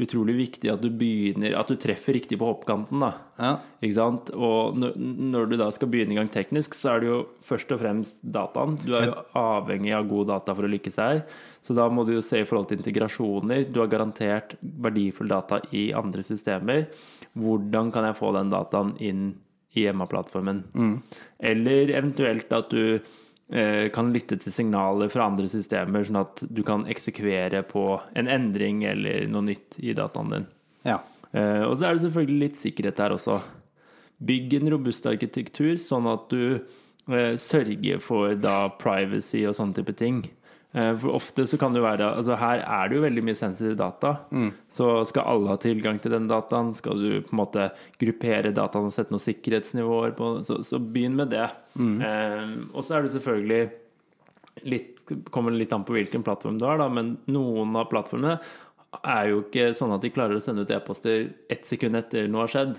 [0.00, 3.10] utrolig viktig at du begynner At du treffer riktig på hoppkanten, da.
[3.36, 3.50] Ja.
[3.84, 4.30] Ikke sant?
[4.32, 7.74] Og når, når du da skal begynne i gang teknisk, så er det jo først
[7.76, 8.78] og fremst dataen.
[8.80, 11.20] Du er jo avhengig av god data for å lykkes her.
[11.60, 13.66] Så da må du jo se i forhold til integrasjoner.
[13.68, 16.86] Du har garantert verdifull data i andre systemer.
[17.36, 19.26] Hvordan kan jeg få den dataen inn
[19.78, 20.64] i Emma-plattformen?
[21.38, 22.98] Eller eventuelt at du
[23.52, 27.84] eh, kan lytte til signaler fra andre systemer, sånn at du kan eksekvere på
[28.18, 30.50] en endring eller noe nytt i dataen din.
[30.88, 31.00] ja.
[31.30, 33.36] Eh, og så er det selvfølgelig litt sikkerhet der også.
[34.26, 39.94] Bygg en robust arkitektur, sånn at du eh, sørger for da privacy og sånne type
[39.94, 40.24] ting.
[40.72, 43.38] Eh, for ofte så kan det jo være Altså her er det jo veldig mye
[43.38, 44.12] sensitive data.
[44.70, 46.72] Så skal alle ha tilgang til den dataen?
[46.76, 51.16] Skal du på en måte gruppere dataen og sette noen sikkerhetsnivåer på Så, så begynn
[51.18, 51.48] med det.
[52.06, 53.62] Eh, og så er det selvfølgelig
[54.70, 58.38] litt, kommer litt an på hvilken plattform du har, da, men noen av plattformene
[59.06, 62.42] er jo ikke sånn at de klarer å sende ut e-poster ett sekund etter noe
[62.44, 62.72] har skjedd.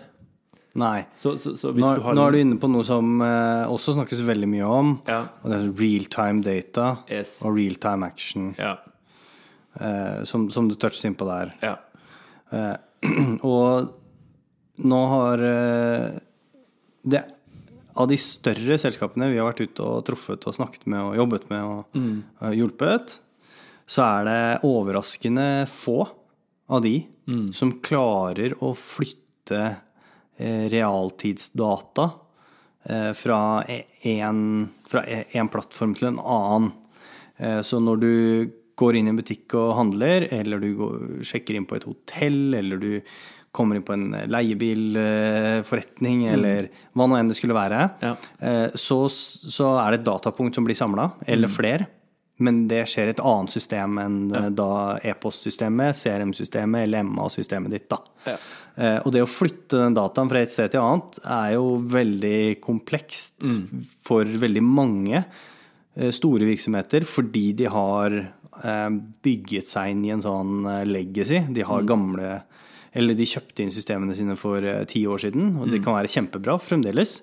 [0.80, 1.02] Nei.
[1.20, 3.98] Så, så, så Nå, du har nå er du inne på noe som eh, også
[3.98, 4.94] snakkes veldig mye om.
[5.10, 5.26] Ja.
[5.44, 7.34] Og det er real time data Yes.
[7.44, 8.78] og real time action, Ja.
[9.80, 11.56] eh, som, som du touchet inn på der.
[11.66, 11.76] ja.
[12.52, 12.78] Eh,
[13.48, 13.96] og
[14.86, 16.20] nå har eh,
[17.04, 17.22] det
[17.98, 21.50] Av de større selskapene vi har vært ute og truffet og snakket med og jobbet
[21.52, 22.52] med og mm.
[22.56, 23.18] hjulpet,
[23.84, 26.06] så er det overraskende få
[26.72, 27.02] av de
[27.56, 29.82] som klarer å flytte eh,
[30.72, 32.10] realtidsdata
[32.90, 34.42] eh, fra en,
[34.90, 36.72] fra en plattform til en annen.
[37.38, 38.12] Eh, Så når du
[38.82, 42.54] går inn i en butikk og handler, eller du går, sjekker inn på et hotell,
[42.58, 42.92] eller du
[43.54, 48.14] kommer inn på en leiebilforretning, eller hva nå enn det skulle være, Ja.
[48.40, 51.88] eh, så, så er det et datapunkt som blir samla, eller flere.
[52.42, 54.42] Men det skjer i et annet system enn ja.
[54.58, 54.70] da
[55.12, 57.88] e-postsystemet, CRM-systemet eller MA-systemet ditt.
[57.92, 58.02] da.
[58.26, 58.36] Ja.
[58.76, 62.60] Eh, Og det å flytte den dataen fra et sted til annet er jo veldig
[62.64, 63.46] komplekst
[64.06, 68.90] for veldig mange eh, store virksomheter, fordi de har eh,
[69.24, 71.44] bygget seg inn i en sånn eh, legacy.
[71.54, 72.40] De har gamle
[72.94, 76.10] Eller de kjøpte inn systemene sine for eh, ti år siden, og de kan være
[76.12, 77.22] kjempebra fremdeles,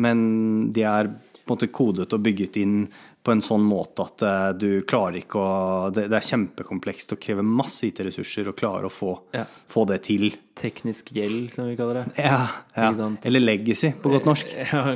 [0.00, 1.10] men de er
[1.44, 2.76] på en måte kodet og bygget inn
[3.22, 7.20] på en sånn måte at eh, du klarer ikke å Det, det er kjempekomplekst og
[7.20, 9.42] krever masse IT-ressurser å klare å få, Ja.
[9.68, 10.30] få det til.
[10.56, 12.24] Teknisk gjeld, som vi kaller det.
[12.24, 12.90] Ja, ja.
[13.28, 14.54] Eller legacy, på godt norsk.
[14.72, 14.94] Ja,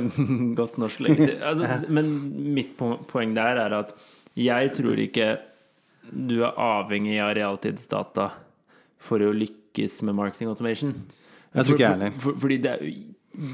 [0.57, 1.35] godt norsk legacy.
[1.37, 2.09] Altså, men
[2.57, 3.93] mitt poeng der er at
[4.35, 5.29] jeg tror ikke
[6.11, 8.29] du er avhengig av realtidsdata
[9.05, 10.95] for å lykkes med marketing automation.
[11.55, 12.11] Jeg tror ikke jeg heller.
[12.17, 12.85] For, for, fordi det er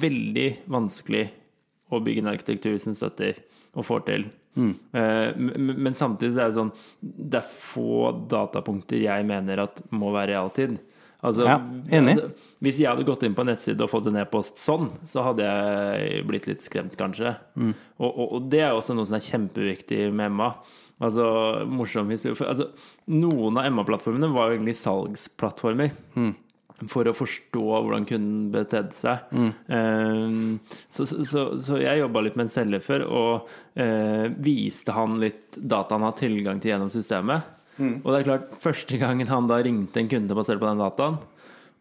[0.02, 1.26] veldig vanskelig
[1.92, 3.40] å bygge en arkitektur som støtter
[3.76, 4.26] og får til.
[4.56, 4.72] Mm.
[4.94, 9.80] Eh, men, men samtidig så er det sånn Det er få datapunkter jeg mener at
[9.96, 10.76] må være realtid.
[11.22, 11.60] Altså, Ja,
[11.94, 12.18] enig.
[12.18, 15.24] Altså, hvis jeg hadde gått inn på en nettside og fått en e-post sånn, så
[15.28, 17.36] hadde jeg blitt litt skremt, kanskje.
[17.54, 17.74] Mm.
[18.02, 20.56] Og, og, og det er også noe som er kjempeviktig med Emma.
[21.02, 21.26] Altså,
[21.70, 22.38] morsom historie.
[22.46, 22.72] Altså,
[23.14, 25.94] noen av Emma-plattformene var jo egentlig salgsplattformer.
[26.18, 26.34] Mm.
[26.90, 29.28] For å forstå hvordan kunden betedde seg.
[29.36, 29.52] Mm.
[29.78, 34.96] Eh, så, så, så, så jeg jobba litt med en selger før, og eh, viste
[34.96, 37.46] han litt data han har tilgang til gjennom systemet.
[37.78, 38.00] Mm.
[38.02, 41.22] Og det er klart, første gangen han da ringte en kunde basert på den dataen,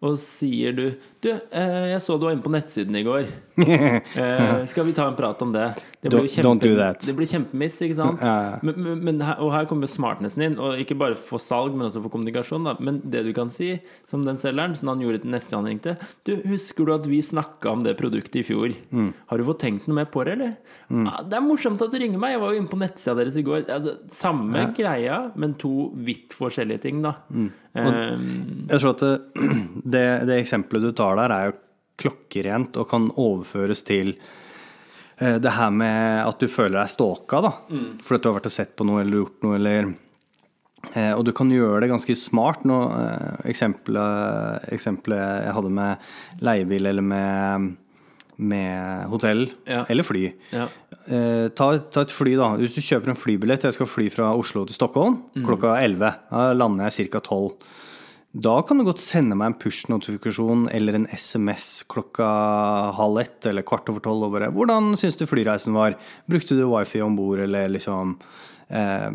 [0.01, 0.85] og sier du
[1.21, 3.27] Du, eh, jeg så du var inne på nettsiden i går.
[3.61, 5.67] Eh, skal vi ta en prat om det?
[6.01, 7.03] Det blir Don't- don't do that.
[7.05, 8.23] Det blir kjempemiss, ikke sant?
[8.25, 8.59] Ja, ja.
[8.65, 12.09] Men, men, og her kommer smartnessen inn, og ikke bare for salg, men også for
[12.15, 12.65] kommunikasjon.
[12.65, 12.73] Da.
[12.81, 13.75] Men det du kan si,
[14.09, 17.21] som den selgeren, som han gjorde til neste han ringte Du, husker du at vi
[17.21, 18.73] snakka om det produktet i fjor?
[18.91, 19.13] Mm.
[19.29, 20.57] Har du fått tenkt noe mer på det, eller?
[20.89, 23.37] Ja, det er morsomt at du ringer meg, jeg var jo inne på nettsida deres
[23.37, 23.67] i går.
[23.69, 27.19] Altså, samme greia, men to vidt forskjellige ting, da.
[27.29, 27.51] Mm.
[27.75, 28.19] Eh,
[28.71, 29.03] Jeg tror at
[29.95, 31.59] det, det, eksempelet du tar der, er jo
[32.01, 34.15] klokkerent og kan overføres til
[35.21, 37.53] eh, det her med at du føler deg stalka, da.
[38.03, 39.91] Fordi at du har vært og sett på noe eller gjort noe, eller
[40.97, 42.65] eh, Og du kan gjøre det ganske smart.
[42.65, 47.71] Nå, eh, eksempelet, eksempelet jeg hadde med leiebil eller med,
[48.41, 49.85] med hotell Ja.
[49.89, 50.25] eller fly.
[50.57, 50.67] ja.
[51.09, 52.51] Eh, ta, ta et fly, da.
[52.61, 56.11] Hvis du kjøper en flybillett Jeg skal fly fra Oslo til Stockholm klokka 11.
[56.29, 57.23] Da lander jeg ca.
[57.25, 57.55] 12.
[58.31, 62.27] Da kan du godt sende meg en push-notifikasjon eller en SMS klokka
[62.95, 65.97] halv ett eller kvart over tolv og bare 'Hvordan syns du flyreisen var?
[66.31, 68.21] Brukte du wifi om bord?' Eller liksom
[68.71, 69.11] eh,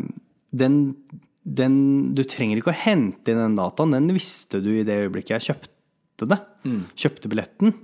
[0.52, 0.96] den,
[1.44, 3.92] den Du trenger ikke å hente inn den dataen.
[3.92, 6.28] Den visste du i det øyeblikket jeg kjøpte det.
[6.28, 6.40] det.
[6.96, 7.74] Kjøpte billetten.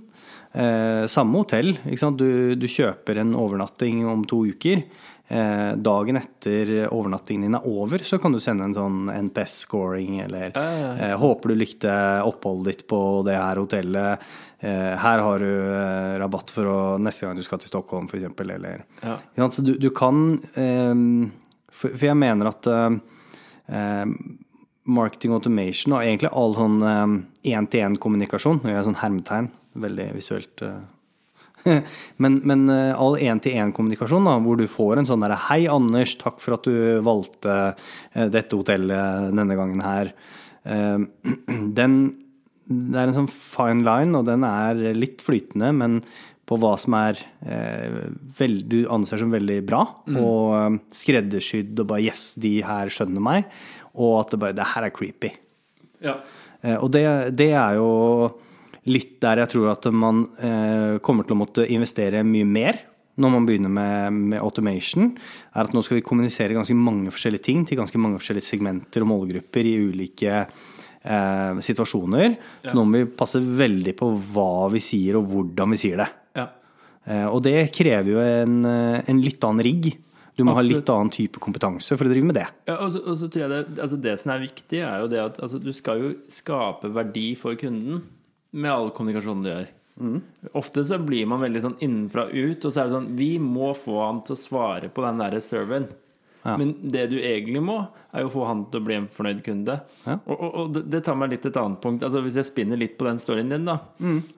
[0.53, 1.77] Eh, samme hotell.
[2.17, 4.83] Du, du kjøper en overnatting om to uker.
[5.33, 8.97] Eh, dagen etter overnattingen din er over, så kan du sende en sånn
[9.31, 11.93] NPS-scoring eller Ja, ja, eh, Håper du likte
[12.27, 14.27] oppholdet ditt på det her hotellet.
[14.59, 18.29] Eh, her har du eh, rabatt for å, neste gang du skal til Stockholm, f.eks.
[18.45, 19.17] Eller Ja.
[19.49, 20.93] Så du, du kan eh,
[21.71, 22.69] for, for jeg mener at
[24.83, 26.81] marketing automation og egentlig all sånn
[27.47, 30.61] én-til-én-kommunikasjon Nå gjør jeg sånn hermetegn, veldig visuelt.
[30.61, 30.81] eh.
[32.23, 36.57] Men, men eh, all én-til-én-kommunikasjon, hvor du får en sånn derre 'Hei, Anders, takk for
[36.57, 40.13] at du valgte eh, dette hotellet denne gangen her',
[41.79, 41.95] den
[42.63, 45.97] Det er en sånn fine line, og den er litt flytende, men
[46.47, 48.07] på hva som er eh,
[48.37, 49.81] vel, du anser som veldig bra,
[50.15, 53.51] og eh, skreddersydd og bare 'yes, de her skjønner meg',
[53.95, 55.35] og at det bare 'det her er creepy'.
[56.03, 56.15] Ja.
[56.79, 58.31] Og det, det er jo
[58.89, 62.81] litt der jeg tror at man eh, kommer til å måtte investere mye mer
[63.21, 65.11] når man begynner med, med automation,
[65.53, 69.05] er at nå skal vi kommunisere ganske mange forskjellige ting til ganske mange forskjellige segmenter
[69.05, 72.33] og målgrupper i ulike eh, situasjoner.
[72.65, 76.09] Så nå må vi passe veldig på hva vi sier og hvordan vi sier det.
[76.41, 76.47] ja.
[77.03, 79.91] Eh, og det krever jo en, eh, en litt annen rigg.
[80.33, 82.47] Du må ha litt annen type kompetanse for å drive med det.
[82.65, 85.09] Ja, og, så, og så tror jeg det, altså det som er viktig, er jo
[85.11, 88.01] det at altså, du skal jo skape verdi for kunden
[88.53, 89.71] med all kommunikasjonen du gjør.
[90.57, 93.33] Ofte så blir man veldig sånn innenfra og ut, og så er det sånn Vi
[93.41, 95.91] må få han til å svare på den derre serveren.
[96.43, 96.57] Ja.
[96.59, 97.77] Men det du egentlig må,
[98.11, 99.77] er jo å få han til å bli en fornøyd kunde.
[100.03, 100.17] Ja.
[100.17, 102.03] Og, og, og det, tar meg litt til et annet punkt.
[102.03, 103.77] Altså Hvis jeg spinner litt på den storyen din, da.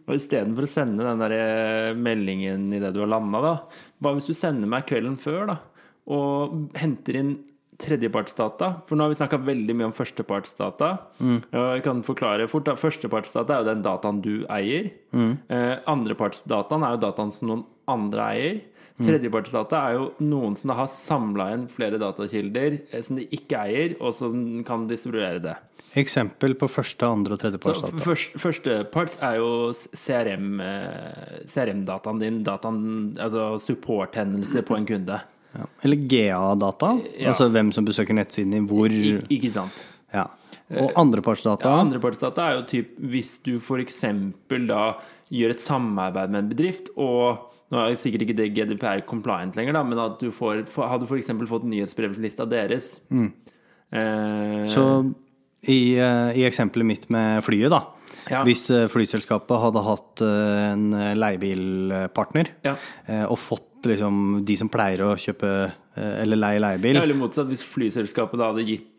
[0.06, 3.56] Og istedenfor å sende den der eh, meldingen idet du har landa, da.
[3.98, 5.58] Hva hvis du sender meg kvelden før, da?
[6.14, 7.34] Og henter inn
[7.82, 8.70] tredjepartsdata.
[8.88, 10.92] For nå har vi snakka veldig mye om førstepartsdata.
[11.22, 12.66] Og jeg kan forklare fort.
[12.68, 14.92] da Førstepartsdata er jo den dataen du eier.
[15.16, 18.64] Eh, andrepartsdataen er jo dataen som noen andre eier.
[18.96, 23.96] Tredjepartsdata er jo noen som har samla inn flere datakilder eh, som de ikke eier,
[24.00, 25.56] og som kan distribuere det.
[26.00, 28.00] Eksempel på første, andre og tredjepartsdata.
[28.04, 35.20] først, Førsteparts er jo CRM, eh, CRM-dataen din, dataen, altså support-hendelser på en kunde.
[35.56, 35.66] Ja.
[35.88, 37.30] Eller GA-data, Ja.
[37.32, 39.84] altså hvem som besøker nettsiden din, hvor I, ikke sant?
[40.14, 40.26] ja.
[40.82, 41.70] Og andrepartsdata.
[41.70, 44.00] Ja, Andrepartsdata er jo typ hvis du f.eks.
[44.66, 44.96] da
[45.30, 49.74] gjør et samarbeid med en bedrift, og nå er sikkert ikke det GDPR compliant lenger,
[49.78, 51.30] da, men at du får, hadde f.eks.
[51.50, 53.00] fått nyhetsbrevlista deres.
[53.12, 55.14] Eh, Så
[55.68, 57.84] i, eh, i eksempelet mitt med flyet, da.
[58.32, 58.44] Ja.
[58.48, 62.76] Hvis eh, flyselskapet hadde hatt eh, en leiebilpartner Ja.
[63.08, 65.52] eh, og fått liksom de som pleier å kjøpe
[65.96, 68.92] eh, eller leie leiebil Ja, eller motsatt, hvis flyselskapet da hadde gitt,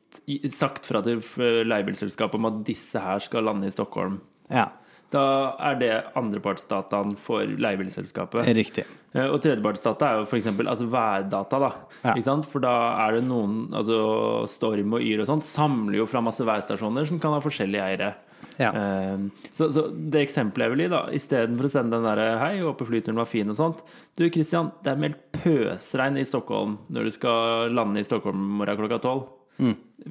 [0.55, 1.21] sagt fra til
[1.67, 4.69] leiebilselskapet om at disse her skal lande i Stockholm, Ja,
[5.13, 8.47] da er det andrepartsdataen for leiebilselskapet.
[8.57, 8.85] riktig.
[9.15, 10.47] Eh, Og tredjepartsdata er jo f.eks.
[10.67, 11.59] Altså værdata.
[11.61, 11.73] da
[12.05, 12.15] Ja.
[12.15, 12.47] Ikke sant?
[12.47, 12.73] For da
[13.07, 17.19] er det noen altså Storm og Yr og sånn samler jo fra masse værstasjoner som
[17.21, 18.15] kan ha forskjellige eiere.
[18.59, 18.71] Ja.
[18.73, 19.19] Eh,
[19.53, 22.89] Så, så det eksempelet jeg vil gi, da istedenfor å sende den derre 'Hei, håper
[22.89, 23.83] flyturen var fin', og sånt
[24.17, 28.77] Du, Christian, det er meldt pøsregn i Stockholm når du skal lande i Stockholm morgen
[28.81, 29.27] klokka tolv.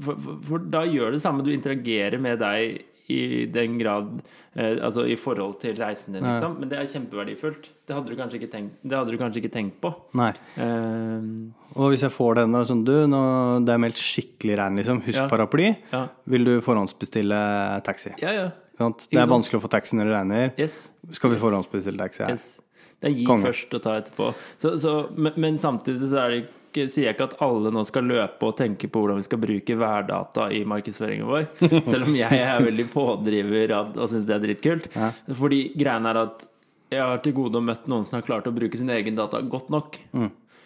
[0.01, 1.43] For, for, for da gjør det samme.
[1.45, 4.21] Du interagerer med deg i den grad
[4.55, 6.55] eh, Altså i forhold til reisen din, liksom.
[6.59, 7.69] Men det er kjempeverdifullt.
[7.85, 9.91] Det hadde du kanskje ikke tenkt, det hadde du kanskje ikke tenkt på.
[10.17, 10.31] Nei.
[10.57, 13.21] Eh, Og hvis jeg får den da, sånn du, nå,
[13.67, 15.01] det er meldt skikkelig regn, liksom.
[15.05, 15.27] Husk Ja.
[15.29, 15.75] paraply.
[15.91, 16.07] ja.
[16.25, 18.13] Vil du forhåndsbestille taxi?
[18.21, 18.51] ja, ja.
[18.77, 19.07] Sant?
[19.09, 20.53] Det er vanskelig å få taxi når det regner.
[20.59, 20.89] Yes.
[21.11, 21.43] Skal vi Yes.
[21.43, 22.23] forhåndsbestille taxi?
[22.23, 22.31] her?
[22.31, 22.59] Yes.
[23.01, 23.45] Det er gi Kongen.
[23.45, 24.33] først og ta etterpå.
[24.59, 27.85] Så, så, men, men samtidig så er det ikke, sier jeg ikke at alle nå
[27.87, 31.47] skal løpe og tenke på hvordan vi skal bruke værdata i markedsføringen vår.
[31.91, 34.89] Selv om jeg er veldig pådriver av, og syns det er dritkult.
[34.95, 35.13] Ja.
[35.39, 36.47] Fordi greien er at
[36.93, 39.41] jeg har til gode å møtt noen som har klart å bruke sin egen data
[39.41, 39.97] godt nok.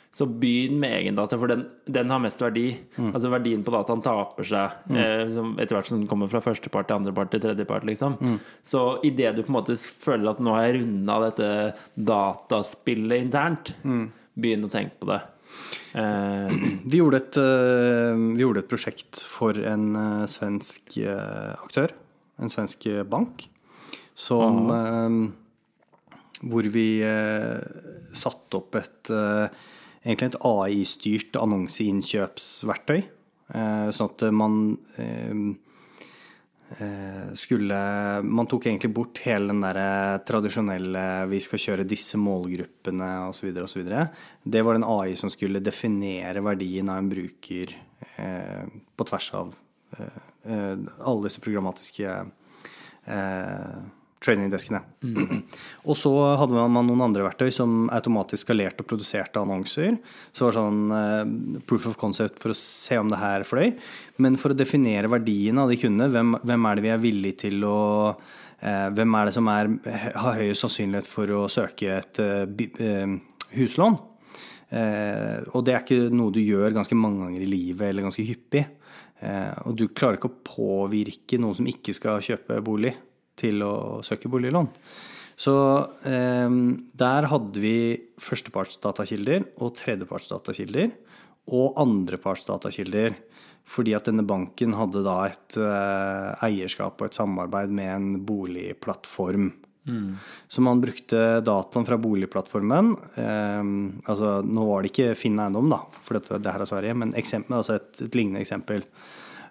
[0.09, 2.71] Så begynn med egen data, for den, den har mest verdi.
[2.97, 6.97] Altså verdien på dataen taper seg eh, etter hvert som den kommer fra førstepart til
[6.97, 7.85] andrepart til tredjepart.
[7.85, 8.17] Liksom.
[8.65, 11.51] Så idet du på en måte føler at nå har jeg runda dette
[12.09, 13.75] dataspillet internt,
[14.33, 15.21] begynn å tenke på det.
[15.95, 16.49] Eh,
[16.85, 20.99] Vi gjorde, et, eh, vi gjorde et prosjekt for en eh, svensk
[21.63, 21.93] aktør,
[22.39, 23.47] en svensk bank,
[24.15, 25.19] som eh,
[26.39, 27.01] Hvor vi
[28.15, 33.01] satte opp et egentlig et AI-styrt annonseinnkjøpsverktøy.
[33.53, 34.77] eh, Sånn at man
[37.33, 37.77] skulle
[38.23, 43.49] Man tok egentlig bort hele den der tradisjonelle 'vi skal kjøre disse målgruppene' osv.
[43.63, 43.89] osv.
[44.43, 47.73] Det var en AI som skulle definere verdien av en bruker
[48.17, 49.55] eh, på tvers av
[49.97, 52.13] eh, eh, alle disse programmatiske
[53.05, 53.79] eh,
[54.23, 54.81] tradingdeskene.
[55.89, 59.95] og så hadde man noen andre verktøy som automatisk skalerte og produserte annonser.
[60.33, 63.71] Så det var sånn eh, proof of concept for å se om det her fløy.
[64.19, 67.41] Men for å definere verdien av de kundene, hvem, hvem er det vi er villige
[67.47, 67.79] til å
[68.11, 69.71] eh, Hvem er det som er,
[70.19, 73.17] har høyest sannsynlighet for å søke et eh, eh,
[73.55, 74.01] huslån?
[74.69, 78.25] Eh, og det er ikke noe du gjør ganske mange ganger i livet, eller ganske
[78.27, 78.67] hyppig.
[79.19, 82.93] Eh, og du klarer ikke å påvirke noen som ikke skal kjøpe bolig,
[83.39, 83.73] til å
[84.05, 84.69] søke boliglån.
[85.39, 85.55] Så
[86.07, 86.57] eh,
[86.99, 87.77] der hadde vi
[88.19, 90.91] førstepartsdatakilder og tredjepartsdatakilder.
[91.55, 93.15] Og andrepartsdatakilder.
[93.69, 99.51] Fordi at denne banken hadde da et eh, eierskap og et samarbeid med en boligplattform.
[100.47, 102.91] Så man brukte dataen fra boligplattformen.
[103.23, 103.71] Eh,
[104.11, 107.15] altså, nå var det ikke Finn eiendom, da, for dette, det her er Sverige, men
[107.17, 108.85] eksempel, altså et, et lignende eksempel.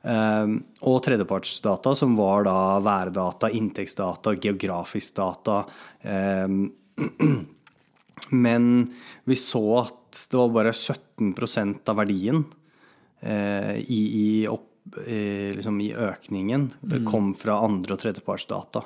[0.08, 0.46] Eh,
[0.88, 5.62] og tredjepartsdata, som var da værdata, inntektsdata, geografisk data.
[6.00, 6.48] Eh,
[8.46, 8.70] men
[9.24, 12.44] vi så at det var bare 17% av verdien
[13.20, 16.70] eh, i, i, opp, eh, liksom i økningen
[17.08, 18.84] kom fra andre- og tredjepartsdata.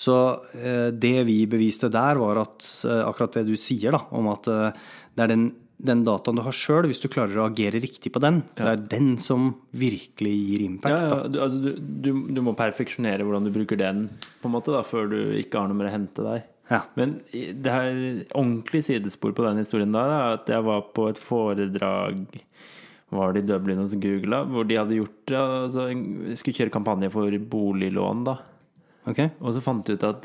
[0.00, 0.16] Så
[0.56, 2.70] eh, det vi beviste der, var at
[3.04, 6.86] akkurat det du sier, da, om at det er den, den dataen du har sjøl,
[6.88, 10.68] hvis du klarer å agere riktig på den, det er den som virkelig gir Ja,
[10.70, 10.94] impact.
[10.94, 11.28] ja, ja.
[11.28, 11.70] du, altså, du,
[12.04, 14.06] du, du må perfeksjonere hvordan du bruker den,
[14.40, 16.46] på en måte, da, før du ikke har noe mer å hente deg.
[16.70, 16.78] Ja.
[16.96, 17.90] Men det her
[18.32, 22.22] ordentlig sidespor på den historien der er at jeg var på et foredrag
[23.14, 25.84] var det i Dublin hos Google, hvor de hadde gjort altså,
[26.40, 28.24] skulle kjøre kampanje for boliglån.
[28.30, 28.38] da
[29.04, 29.28] Okay.
[29.44, 30.24] Og så fant de ut at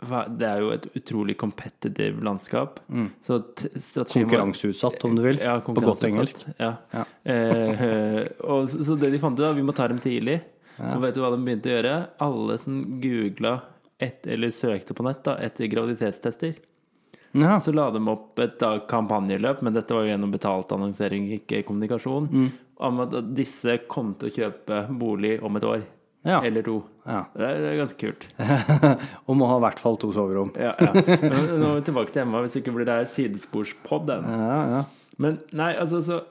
[0.00, 2.78] det er jo et utrolig competitive landskap.
[3.26, 3.40] Så
[3.76, 5.38] strategien Konkurranseutsatt, om du vil.
[5.42, 6.40] ja, på godt engelsk.
[6.58, 6.74] Ja.
[6.94, 7.04] Ja.
[7.24, 10.40] Eh, og så, det de fant ut, da, vi må ta dem tidlig.
[10.80, 11.94] Og vet du hva de begynte å gjøre?
[12.24, 13.58] Alle som googla
[14.00, 16.54] et, eller søkte på nett da, etter graviditetstester,
[17.36, 17.58] Ja.
[17.60, 21.60] så la de opp et da, kampanjeløp, men dette var jo gjennom betalt annonsering, ikke
[21.68, 22.48] kommunikasjon, Mm.
[22.80, 25.82] om at disse kom til å kjøpe bolig om et år.
[26.26, 26.40] Ja.
[26.44, 26.80] Eller to.
[27.06, 27.22] Ja.
[27.32, 28.26] Det er, det er ganske kult.
[29.26, 30.50] Og må ha i hvert fall to soverom.
[30.58, 30.90] Ja, ja.
[30.92, 34.12] Nå er vi tilbake til Emma, hvis ikke blir det her sidesporspod.
[34.12, 34.82] Ja, ja.
[35.20, 36.22] Men nei, altså så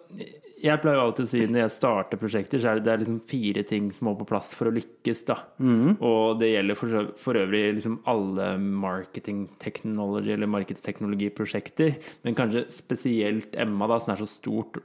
[0.59, 3.01] Jeg pleier jo alltid å si når jeg starter prosjekter, så er det, det er
[3.03, 5.21] liksom fire ting som må på plass for å lykkes.
[5.29, 11.95] da Og det gjelder for, for øvrig liksom alle marketing technology eller markedsteknologiprosjekter.
[12.27, 14.81] Men kanskje spesielt Emma, da, som er så stort.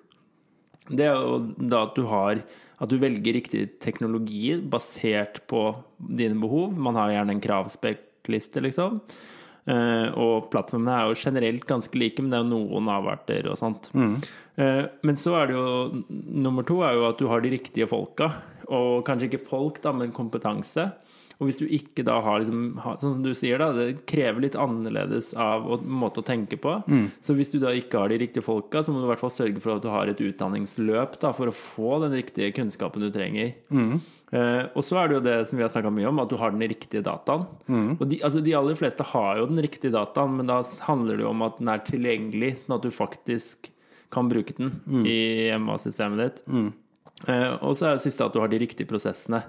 [0.89, 2.45] Det er jo da at du har
[2.83, 6.75] at du velger riktig teknologi basert på dine behov.
[6.75, 9.01] Man har gjerne en kravspekkliste, liksom.
[9.65, 13.61] Eh, og plattformene er jo generelt ganske like, men det er jo noen avarter og
[13.61, 13.89] sånt.
[14.61, 16.03] Eh, men så er det jo
[16.45, 18.31] Nummer to er jo at du har de riktige folka.
[18.69, 20.91] Og kanskje ikke folk, da, men kompetanse.
[21.41, 24.55] Og hvis du ikke da har liksom Sånn som du sier, da, det krever litt
[24.61, 26.77] annerledes av å, måte å tenke på.
[27.25, 29.33] Så hvis du da ikke har de riktige folka, så må du i hvert fall
[29.35, 33.11] sørge for at du har et utdanningsløp da, for å få den riktige kunnskapen du
[33.15, 33.55] trenger.
[34.35, 36.37] Eh, og så er det jo det som vi har snakka mye om, at du
[36.41, 37.45] har den riktige dataen.
[37.99, 41.27] Og de, altså, de aller fleste har jo den riktige dataen, men da handler det
[41.27, 43.71] jo om at den er tilgjengelig, sånn at du faktisk
[44.15, 44.73] kan bruke den
[45.07, 46.43] i MA-systemet ditt.
[47.31, 49.43] Eh, og så er det siste at du har de riktige prosessene.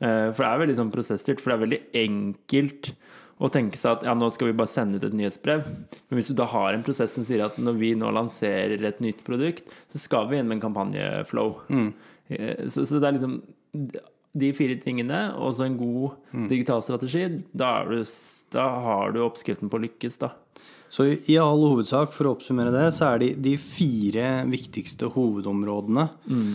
[0.00, 2.92] Eh, for det er veldig sånn prosessstyrt, for det er veldig enkelt
[3.38, 5.64] å tenke seg at ja, nå skal vi bare sende ut et nyhetsbrev.
[6.08, 9.02] Men hvis du da har en prosess som sier at når vi nå lanserer et
[9.04, 11.54] nytt produkt, så skal vi inn med en kampanjeflow.
[11.70, 11.90] Mm.
[12.66, 13.38] Så, så det er liksom
[14.38, 17.24] de fire tingene, og så en god digital strategi,
[17.56, 18.02] da, er du,
[18.54, 20.34] da har du oppskriften på å lykkes, da.
[20.92, 26.06] Så i all hovedsak, for å oppsummere det, så er de, de fire viktigste hovedområdene
[26.24, 26.52] mm.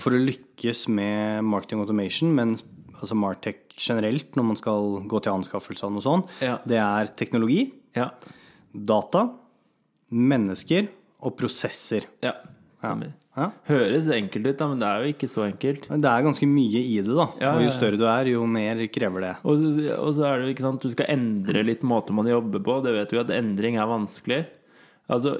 [0.00, 2.58] for å lykkes med marketing automation, men
[3.00, 6.58] altså Martech generelt, når man skal gå til anskaffelse av noe sånt, Ja.
[6.66, 8.10] det er teknologi, Ja.
[8.74, 9.30] data,
[10.12, 10.88] mennesker
[11.22, 12.06] og prosesser.
[12.22, 12.34] ja.
[13.36, 13.52] Ja.
[13.68, 15.84] Høres enkelt ut, da, men det er jo ikke så enkelt.
[15.88, 17.26] Det er ganske mye i det, da.
[17.54, 19.36] Og jo større du er, jo mer krever det.
[19.44, 22.26] Og så, og så er det jo ikke sant, du skal endre litt måte man
[22.26, 22.82] jobber på.
[22.82, 24.46] Det vet vi at endring er vanskelig.
[25.08, 25.36] Altså,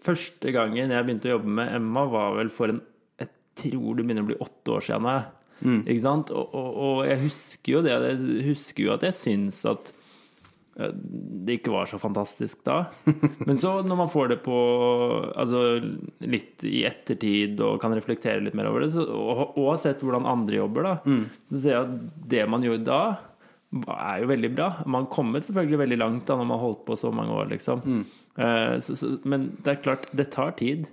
[0.00, 2.80] Første gangen jeg begynte å jobbe med Emma, var vel for en
[3.18, 5.24] Jeg tror det begynner å bli åtte år siden.
[5.62, 6.32] Nå, Ikke sant?
[6.34, 7.94] Og, og, og jeg husker jo det.
[7.94, 9.92] Jeg husker jo at jeg syns at
[10.76, 12.82] det ikke var så fantastisk da.
[13.48, 14.56] Men så når man får det på
[15.32, 15.62] altså,
[16.28, 20.04] litt i ettertid og kan reflektere litt mer over det, så, og, og har sett
[20.04, 21.16] hvordan andre jobber, da,
[21.48, 23.00] så ser jeg at det man gjorde da,
[23.96, 24.68] er jo veldig bra.
[24.84, 27.48] Man har kommet selvfølgelig veldig langt da når man har holdt på så mange år,
[27.56, 27.82] liksom.
[28.36, 30.86] Eh, så, så, men det er klart, det tar tid.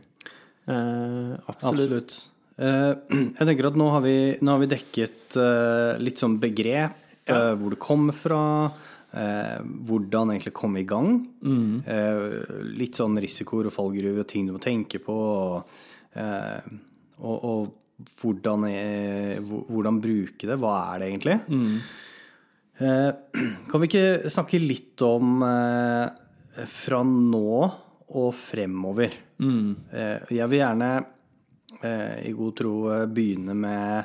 [0.64, 1.92] Uh, absolutt.
[1.92, 2.14] Absolutt.
[2.58, 2.94] Eh,
[3.40, 7.00] Jeg tenker at nå har vi, nå har vi dekket eh, litt sånn begrep
[7.30, 7.36] Ja.
[7.38, 8.42] eh, hvor det kommer fra,
[9.14, 11.12] hvordan egentlig komme i gang.
[11.46, 12.24] Eh,
[12.80, 15.70] litt sånn risikoer og fallgruver og ting du må tenke på, og,
[17.22, 20.58] og, og hvordan, er, hvordan bruke det.
[20.58, 21.38] Hva er det egentlig?
[22.82, 23.12] Eh,
[23.70, 25.46] kan vi ikke snakke litt om
[26.74, 27.46] fra nå
[28.14, 29.14] og fremover?
[29.94, 30.90] Eh, jeg vil gjerne
[32.28, 34.04] i god tro eh, begynne med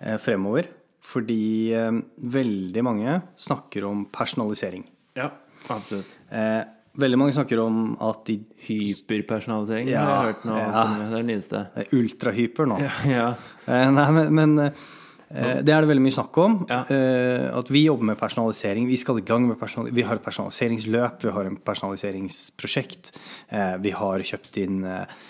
[0.00, 0.68] eh, fremover.
[1.06, 1.92] Fordi eh,
[2.38, 4.86] veldig mange snakker om personalisering.
[5.18, 5.30] Ja,
[5.70, 6.10] absolutt.
[6.30, 6.62] Eh,
[6.98, 10.58] veldig mange snakker om at de Hyperpersonalisering Ja, har jeg hørt nå.
[10.58, 10.68] ja.
[10.74, 10.98] Tommy.
[10.98, 11.64] Det er det nyeste.
[11.76, 12.78] er ultrahyper nå.
[12.82, 13.26] Ja, ja.
[13.66, 16.58] Eh, nei, men, men eh, det er det veldig mye snakk om.
[16.70, 16.80] Ja.
[16.90, 18.88] Eh, at vi jobber med personalisering.
[18.90, 23.14] Vi skal i gang med personal Vi har et personaliseringsløp, vi har en personaliseringsprosjekt.
[23.48, 25.24] Eh, vi har kjøpt inn eh, eh,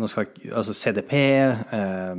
[0.00, 1.12] nå skal, altså CDP,
[1.76, 2.12] eh,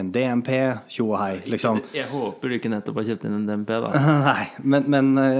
[0.00, 0.50] en DMP,
[0.92, 1.80] tjo og hei, liksom.
[1.96, 3.92] Jeg håper du ikke nettopp har kjøpt inn en DMP, da.
[4.26, 5.38] Nei, men, men eh,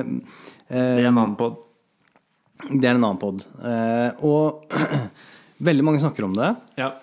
[0.72, 1.60] eh, Det er en annen pod.
[2.70, 3.44] det er en annen pod.
[3.60, 4.72] Uh, og
[5.68, 6.54] veldig mange snakker om det.
[6.80, 6.94] Ja.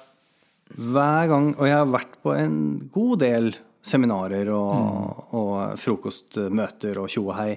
[0.73, 2.59] Hver gang, og jeg har vært på en
[2.95, 3.53] god del
[3.85, 7.51] seminarer og, og frokostmøter og tjo og hei.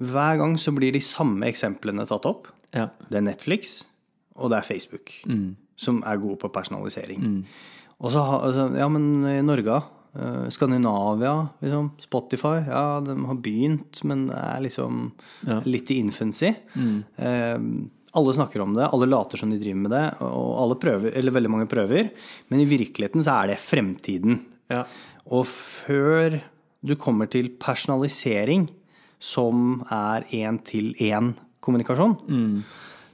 [0.00, 2.48] Hver gang så blir de samme eksemplene tatt opp.
[2.72, 2.88] ja.
[3.12, 3.82] Det er Netflix,
[4.36, 5.10] og det er Facebook,
[5.76, 7.44] som er gode på personalisering.
[8.00, 9.82] Og så altså, Ja, men i Norge,
[10.16, 15.12] uh, Skandinavia, liksom, Spotify, ja, de har begynt, men det er liksom
[15.46, 15.60] Ja.
[15.64, 16.54] litt i infancy.
[17.18, 17.58] Eh,
[18.16, 21.32] alle snakker om det, alle later som de driver med det, og alle prøver, eller
[21.32, 22.10] veldig mange prøver.
[22.48, 24.40] Men i virkeligheten så er det fremtiden.
[24.70, 24.84] ja.
[25.26, 26.40] Og før
[26.84, 28.68] du kommer til personalisering,
[29.18, 32.16] som er én-til-én-kommunikasjon,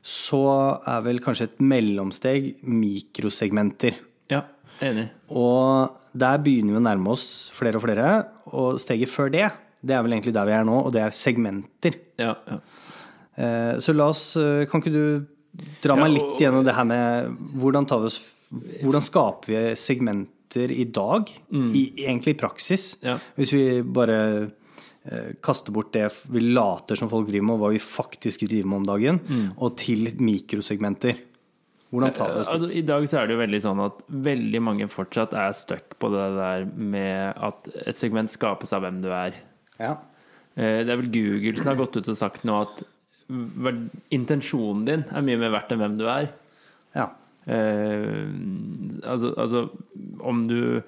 [0.03, 0.41] så
[0.89, 3.99] er vel kanskje et mellomsteg mikrosegmenter.
[4.33, 4.43] Ja,
[4.85, 5.09] enig.
[5.29, 7.27] Og der begynner vi å nærme oss
[7.57, 8.13] flere og flere.
[8.55, 9.51] Og steget før det,
[9.85, 11.99] det er vel egentlig der vi er nå, og det er segmenter.
[12.21, 12.59] Ja, ja.
[13.41, 15.27] Eh, Så la oss eh, Kan ikke du
[15.81, 18.19] dra Ja, meg og- litt gjennom det her med hvordan, tar vi oss,
[18.83, 21.31] hvordan skaper vi segmenter i dag?
[21.53, 22.97] I, egentlig i praksis.
[23.01, 23.07] Mm.
[23.09, 23.19] Ja.
[23.39, 24.51] Hvis vi bare
[25.11, 28.69] eh, kaster bort det vi later som folk driver med, og hva vi faktisk driver
[28.73, 29.49] med om dagen, Mm.
[29.59, 31.19] og til mikrosegmenter.
[31.91, 32.49] Hvordan tar det oss?
[32.55, 35.97] Altså, I dag så er det jo veldig sånn at veldig mange fortsatt er stuck
[35.99, 39.35] på det der med at et segment skapes av hvem du er.
[39.81, 39.97] Ja.
[40.57, 42.85] Eh, Det er vel Google som har gått ut og sagt nå at
[44.11, 46.31] intensjonen din er mye mer verdt enn hvem du er.
[46.95, 47.09] ja.
[47.51, 48.29] Eh,
[49.09, 49.71] altså, altså
[50.21, 50.83] om du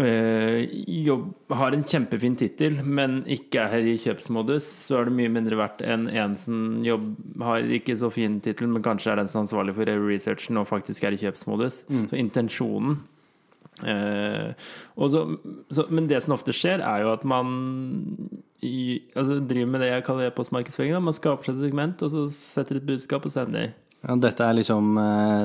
[0.00, 0.64] eh,
[1.06, 5.58] jobb, har en kjempefin tittel, men ikke er i kjøpsmodus, så er det mye mindre
[5.60, 7.08] verdt enn en som jobb,
[7.42, 10.66] har ikke så fin tittel, men kanskje er den som er ansvarlig for researchen og
[10.70, 11.82] faktisk er i kjøpsmodus.
[11.88, 12.98] Så intensjonen
[13.84, 14.52] eh,
[14.96, 15.24] og så,
[15.74, 17.54] så, Men det som ofte skjer, er jo at man
[18.64, 20.94] i, altså, driver med det jeg kaller e-postmarkedsføring.
[21.04, 23.74] Man skaper seg et segment, og så setter et budskap og sender.
[24.04, 24.16] ja.
[24.16, 24.94] Dette er liksom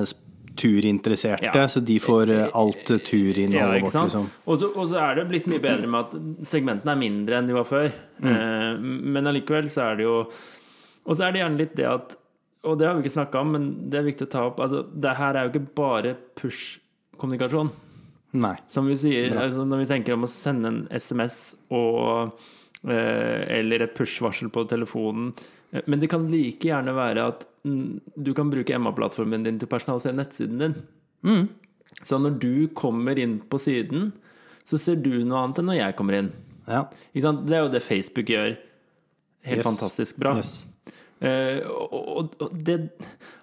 [0.07, 0.25] sp-
[0.55, 1.67] turinteresserte, Ja.
[1.67, 4.29] så de får eh, alt Ja, turinnholdet ja, vårt, liksom.
[4.45, 7.47] Og så, og så er det blitt mye bedre med at segmentene er mindre enn
[7.47, 7.91] de var før.
[8.19, 9.13] Mm.
[9.13, 10.15] men allikevel så er det jo
[11.07, 12.17] Og så er det gjerne litt det at
[12.67, 14.57] Og det har vi ikke snakka om, men det er viktig å ta opp.
[14.59, 17.69] Altså, det her er jo ikke bare push-kommunikasjon.
[18.33, 18.55] Nei.
[18.69, 22.35] Som vi sier, altså når vi tenker om å sende en SMS og,
[22.85, 25.31] eh, eller et push-varsel på telefonen
[25.71, 29.73] eh, Men det kan like gjerne være at du kan bruke Emma-plattformen din til å
[29.73, 31.47] personalisere nettsiden din.
[32.05, 34.11] Så når du kommer inn på siden,
[34.67, 36.31] så ser du noe annet enn når jeg kommer inn.
[36.69, 36.85] Ja.
[37.13, 38.57] Det er jo det Facebook gjør.
[39.47, 39.65] Helt Yes.
[39.65, 40.35] fantastisk bra.
[40.37, 40.65] Yes.
[41.19, 42.91] Uh, og, og, det,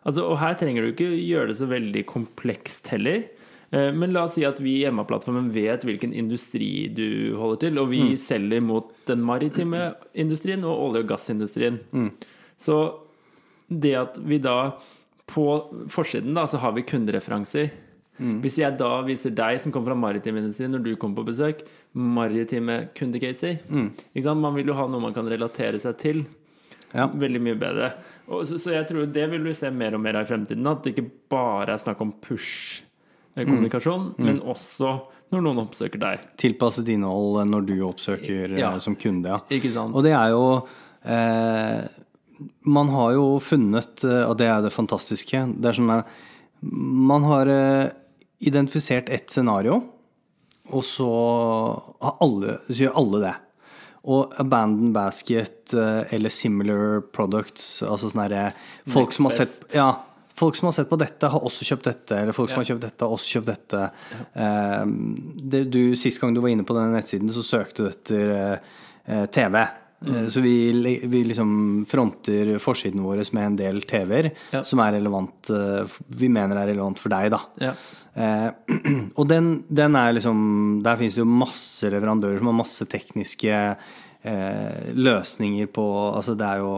[0.05, 3.27] altså, og her trenger du ikke gjøre det så veldig komplekst heller.
[3.75, 7.81] Uh, men la oss si at vi i Emma-plattformen vet hvilken industri du holder til,
[7.83, 11.81] og vi selger mot den maritime industrien og olje- og gassindustrien.
[12.57, 12.79] Så
[13.69, 14.73] det at vi da
[15.27, 15.47] på
[15.91, 17.71] forsiden da, så har vi kundereferanser.
[18.17, 21.59] Hvis jeg da viser deg som kommer fra maritim industri når du kommer på besøk,
[21.93, 24.41] maritime kundecaser sant?
[24.41, 26.23] Man vil jo ha noe man kan relatere seg til.
[26.95, 27.11] Ja.
[27.13, 27.91] Veldig mye bedre.
[28.33, 30.65] Og så, så jeg tror det vil vi se mer og mer av i fremtiden.
[30.71, 34.95] At det ikke bare er snakk om push-kommunikasjon, men også
[35.35, 36.25] når noen oppsøker deg.
[36.41, 38.73] Tilpasset innhold når du oppsøker eh, Ja.
[38.81, 39.41] som kunde, ja.
[39.53, 39.93] Ikke sant?
[39.99, 40.45] Og det er jo
[41.05, 41.83] eh,
[42.69, 46.11] Man har jo funnet, eh, og det er det fantastiske Det er sånn at
[46.61, 47.87] Man har eh,
[48.45, 49.79] identifisert ett scenario,
[50.73, 51.07] og så
[52.03, 53.35] har alle, så gjør alle det.
[54.07, 58.43] Og Abandon Basket eh, eller Similar Products, altså sånne herre
[58.93, 59.89] Folk som har sett Ja.
[60.37, 62.19] folk som har sett på dette, har også kjøpt dette.
[62.21, 62.65] Eller folk som Ja.
[62.65, 63.83] har kjøpt dette, har også kjøpt dette.
[64.37, 64.85] Ja.
[65.55, 68.61] det, du, sist gang du var inne på denne nettsiden, så søkte du etter
[69.33, 69.63] TV.
[70.05, 70.15] Mm.
[70.15, 70.55] Eh, Så vi,
[71.09, 74.63] vi liksom fronter forsiden vår med en del TV-er Ja.
[74.63, 77.41] som er relevant eh, Vi mener er relevant for deg, da.
[77.63, 77.73] Ja.
[78.15, 78.51] Eh,
[79.19, 83.57] og den, den er liksom Der finnes det jo masse leverandører som har masse tekniske
[84.25, 85.85] eh, løsninger på
[86.15, 86.73] Altså det er jo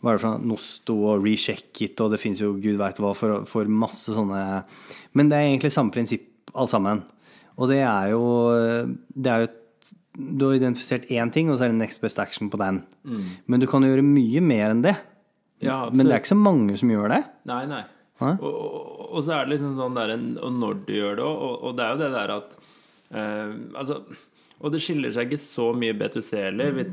[0.00, 0.46] Hva er det for noe?
[0.54, 4.62] Nosto og Reshackit, og det finnes jo gud veit hva for, for masse sånne
[5.18, 7.02] Men det er egentlig samme prinsipp alt sammen.
[7.60, 8.22] Og det er jo
[9.14, 9.56] Det er jo et
[10.18, 12.82] du har identifisert én ting, og så er det next best action på den.
[13.46, 14.96] Men du kan gjøre mye mer enn det.
[15.60, 17.22] Ja, Men det er ikke så mange som gjør det.
[17.50, 17.82] Nei, nei.
[18.20, 20.10] Og, og, og så er det liksom sånn der,
[20.44, 21.24] Og når du gjør det.
[21.24, 22.48] Og, og det er jo det der at
[23.16, 23.50] eh,
[23.80, 23.94] Altså
[24.60, 26.68] Og det skiller seg ikke så mye B2C heller.
[26.76, 26.84] Vi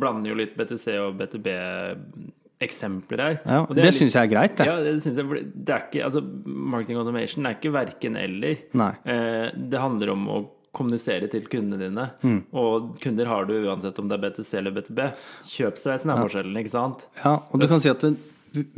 [0.00, 3.34] blander jo litt B2C og B2B-eksempler her.
[3.46, 4.66] Ja, det er syns jeg er greit, det.
[4.66, 5.26] Ja, det synes jeg.
[5.54, 8.54] Det er ikke Altså, marketing automation er ikke verken eller.
[8.82, 8.92] Nei.
[9.06, 10.38] Eh, det handler om å
[10.74, 12.06] kommunisere til kundene dine.
[12.22, 12.38] Mm.
[12.60, 15.10] Og kunder har du uansett om det er B2C eller B2B.
[15.54, 17.06] Kjøpsreisen er forskjellen, ikke sant?
[17.22, 18.14] Ja, og du kan si at det,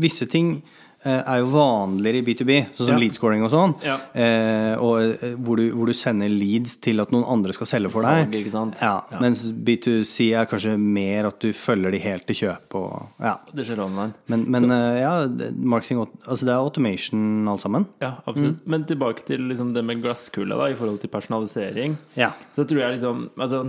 [0.01, 0.59] visse ting
[1.07, 3.01] er jo vanligere i B2B, sånn som Ja.
[3.03, 3.75] leadscoring og sånn.
[3.85, 3.97] Ja.
[4.15, 7.91] Eh, og eh, hvor du, hvor du sender leads til at noen andre skal selge
[7.93, 8.51] for Salg, deg.
[8.51, 8.77] sant?
[8.81, 9.03] Ja.
[9.21, 13.37] Mens B2C er kanskje mer at du følger de helt til kjøp og ja.
[13.55, 14.15] Det skjer online.
[14.29, 15.15] Men, men eh, ja,
[15.57, 17.87] marketing Altså det er automation alt sammen.
[18.03, 18.59] Ja, absolutt.
[18.65, 18.71] Mm.
[18.73, 21.97] Men tilbake til liksom det med glasskula da, i forhold til personalisering.
[22.17, 22.33] Ja.
[22.57, 23.63] Så tror jeg liksom altså,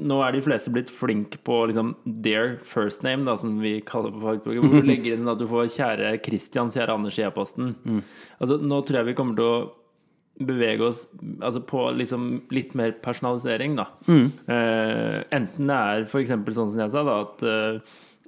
[0.00, 4.10] Nå er de fleste blitt flinke på liksom their first name, da, som vi kaller
[4.10, 4.60] det på fagspråket.
[4.64, 7.74] Hvor du legger inn sånn at du får 'kjære Christian', 'kjære Anders' i e-posten.
[7.84, 8.02] Mm.
[8.40, 9.70] Altså, nå tror jeg vi kommer til å
[10.40, 11.06] bevege oss
[11.42, 13.86] altså, på liksom litt mer personalisering, da.
[14.08, 14.30] Mm.
[14.48, 16.28] Uh, enten det er f.eks.
[16.28, 17.80] sånn som jeg sa, da, at uh,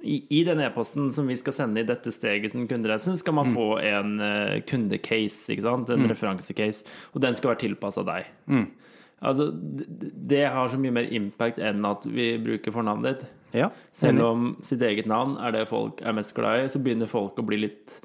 [0.03, 3.35] i, I den e-posten som vi skal sende i dette steget som kundereisen, skal Mm.
[3.39, 5.89] man få en uh, kundecase, ikke sant?
[5.89, 6.83] en referansecase,
[7.15, 8.25] og den skal være tilpassa deg.
[8.47, 8.67] Mm.
[9.23, 13.25] Altså, det, det har så mye mer impact enn at vi bruker fornavnet ditt.
[13.53, 13.69] ja.
[13.93, 17.39] Selv om sitt eget navn er det folk er mest glad i, så begynner folk
[17.39, 18.01] å bli litt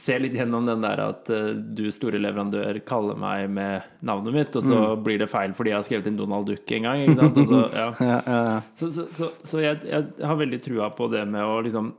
[0.00, 4.56] Se litt gjennom den der at uh, du, store leverandør, kaller meg med navnet mitt,
[4.56, 5.02] og så Mm.
[5.04, 7.18] blir det feil fordi jeg har skrevet inn Donald Duck en gang.
[7.20, 7.88] Og så, ja.
[8.10, 8.60] Ja, ja.
[8.80, 11.92] Så, så, så, jeg, jeg har veldig trua på det med å liksom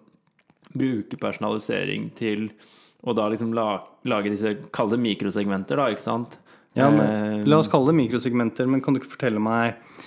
[0.73, 2.47] bruke personalisering til
[3.03, 6.39] å da liksom la, lage disse Kall det mikrosegmenter, da, ikke sant?
[6.77, 10.01] ja Eh, men, la oss kalle det mikrosegmenter, men kan du ikke fortelle meg eh,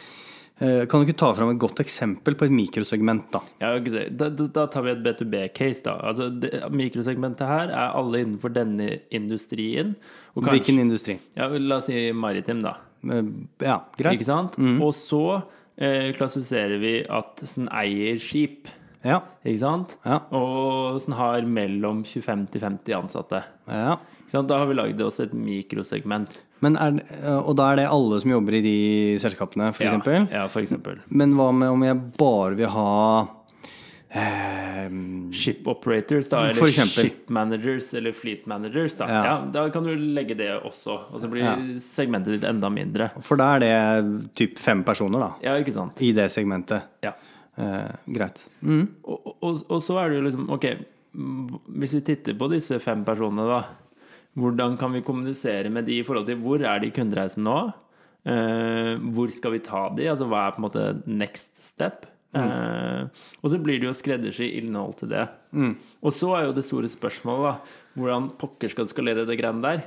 [0.58, 3.40] Kan du ikke ta fram et godt eksempel på et mikrosegment, da?
[3.60, 5.96] Ja, da, da, tar vi et B2B-case, da.
[6.06, 9.96] Altså, det, mikrosegmentet her er alle innenfor denne industrien.
[10.36, 11.16] Og kanskje- Hvilken industri?
[11.36, 12.76] Ja, la oss si maritim, da.
[13.02, 13.22] Eh,
[13.66, 14.14] Ja, greit.
[14.20, 14.54] Ikke sant?
[14.80, 15.42] Og så
[15.76, 18.68] eh, klassifiserer vi at sånn eier skip.
[19.04, 19.18] Ja.
[19.44, 19.98] Ikke sant?
[20.06, 20.20] Ja.
[20.32, 23.42] Og sånn har mellom 25 til 50 ansatte.
[23.68, 23.96] ja.
[24.24, 24.48] Ikke sant?
[24.48, 26.44] Da har vi lagd oss et mikrosegment.
[26.64, 28.76] Men er, eh, og da er det alle som jobber i de
[29.22, 30.08] selskapene, f.eks.?
[30.08, 31.00] Ja, ja, for eksempel.
[31.12, 32.90] Men hva med om jeg bare vil ha
[34.14, 34.88] eh,
[35.34, 38.96] Ship operators, da, eller ship managers, eller fleet managers.
[38.96, 39.08] Da.
[39.10, 39.24] Ja.
[39.26, 39.36] Ja.
[39.52, 40.98] da kan du legge det også.
[41.12, 41.54] Og så blir Ja.
[41.82, 43.10] segmentet ditt enda mindre.
[43.20, 45.30] For da er det typ fem personer, da.
[45.42, 46.00] Ja, ikke sant?
[46.00, 46.82] I det segmentet.
[47.02, 47.12] Ja.
[47.56, 48.46] Eh, greit.
[48.62, 48.88] Mm.
[49.04, 50.64] Og, og, og så er det jo liksom Ok,
[51.78, 53.62] hvis vi titter på disse fem personene, da.
[54.34, 57.58] Hvordan kan vi kommunisere med de i forhold til hvor er de i kundereisen nå?
[58.24, 60.08] Uh, hvor skal vi ta de?
[60.10, 62.08] Altså hva er på en måte next step?
[62.34, 63.02] Eh,
[63.42, 65.26] og så blir det jo skreddersy innhold til det.
[66.02, 67.80] Og så er jo det store spørsmålet, da.
[67.94, 69.84] Hvordan pokker skal du skalere det greiene der?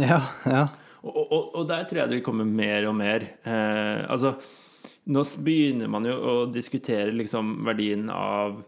[0.00, 0.64] Ja, ja.
[1.04, 3.26] Og, og, og der tror jeg det vil komme mer og mer.
[3.44, 4.32] Uh, altså,
[5.12, 8.62] nå begynner man jo å diskutere liksom verdien av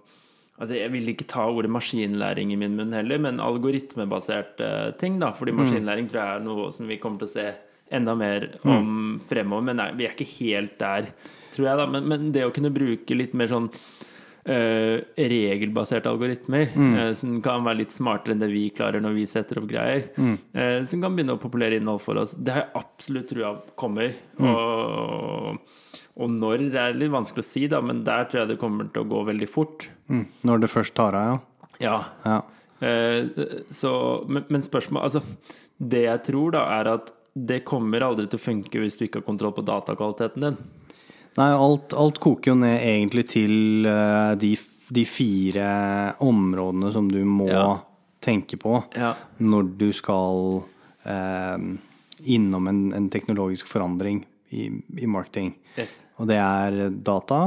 [0.58, 5.18] Altså, Jeg vil ikke ta ordet maskinlæring i min munn heller, men algoritmebaserte ting.
[5.20, 7.46] da, fordi maskinlæring tror jeg er noe som vi kommer til å se
[7.92, 9.62] enda mer om fremover.
[9.68, 11.10] Men nei, vi er ikke helt der,
[11.54, 11.76] tror jeg.
[11.76, 13.68] da, Men, men det å kunne bruke litt mer sånn
[14.48, 19.26] uh, regelbaserte algoritmer, eh, som kan være litt smartere enn det vi klarer når vi
[19.26, 20.08] setter opp greier,
[20.54, 22.32] eh, som kan begynne å populere innhold for oss.
[22.38, 24.14] Det har jeg absolutt trua kommer.
[24.38, 25.58] Og,
[26.16, 28.88] og når det er litt vanskelig å si, da, men der tror jeg det kommer
[28.88, 29.88] til å gå veldig fort.
[30.08, 30.24] Mm.
[30.46, 31.40] Når det først tar av,
[31.80, 31.86] ja.
[31.86, 31.96] Ja.
[32.24, 32.36] ja.
[32.86, 33.26] Eh,
[33.72, 33.90] så,
[34.28, 35.22] men, men spørsmålet Altså,
[35.78, 39.20] det jeg tror, da, er at det kommer aldri til å funke hvis du ikke
[39.20, 40.56] har kontroll på datakvaliteten din.
[41.36, 44.54] Nei, alt, alt koker jo ned egentlig til eh, de,
[44.96, 45.66] de fire
[46.24, 47.66] områdene som du må Ja.
[48.24, 49.12] tenke på Ja.
[49.38, 50.62] når du skal
[51.04, 51.66] eh,
[52.24, 55.52] innom en, en teknologisk forandring i, i marketing.
[55.76, 56.04] Yes.
[56.16, 57.42] Og det er data,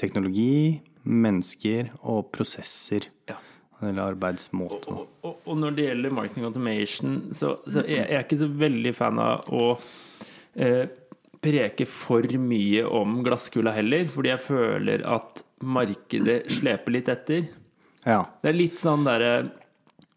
[0.00, 3.08] teknologi, mennesker og prosesser.
[3.30, 3.38] Ja.
[3.80, 4.92] Eller arbeidsmåte.
[4.92, 8.92] Og, og, og når det gjelder marketing automation, så, så er jeg ikke så veldig
[8.96, 9.68] fan av å
[10.60, 10.84] eh,
[11.40, 17.48] preke for mye om glasskula heller, fordi jeg føler at markedet sleper litt etter.
[18.04, 18.26] Ja.
[18.42, 19.32] Det er litt sånn derre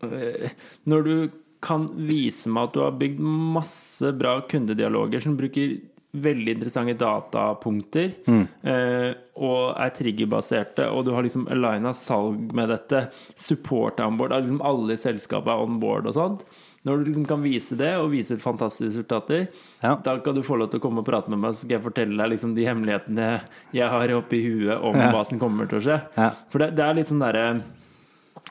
[0.08, 0.54] eh,
[0.88, 1.16] Når du
[1.64, 5.78] kan vise meg at du har bygd masse bra kundedialoger som bruker
[6.14, 13.08] veldig interessante datapunkter, øh, og er triggerbaserte, og du har liksom aligna salg med dette,
[13.40, 16.46] support on board, liksom alle i er on board og sånt.
[16.86, 19.48] Når du liksom kan vise det, og vise fantastiske resultater,
[19.82, 19.96] Ja.
[19.96, 21.84] da kan du få lov til å komme og prate med meg, så skal jeg
[21.84, 23.42] fortelle deg liksom de hemmelighetene
[23.74, 26.02] jeg har oppi huet om hva som kommer til å skje.
[26.18, 26.30] Ja.
[26.50, 27.64] For det, det er litt sånn derre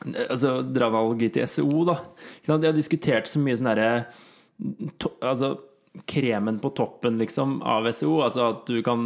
[0.03, 1.93] Altså, dra analogi til SEO, da.
[2.47, 4.05] Jeg har diskutert så mye sånn derre
[5.21, 5.59] Altså
[6.09, 9.03] kremen på toppen liksom av SEO, altså at du kan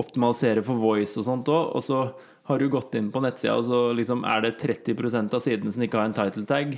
[0.00, 1.98] optimalisere for voice og sånt òg, og så
[2.46, 5.82] har du gått inn på nettsida, og så liksom er det 30% av sidene som
[5.82, 6.76] ikke har en title tag.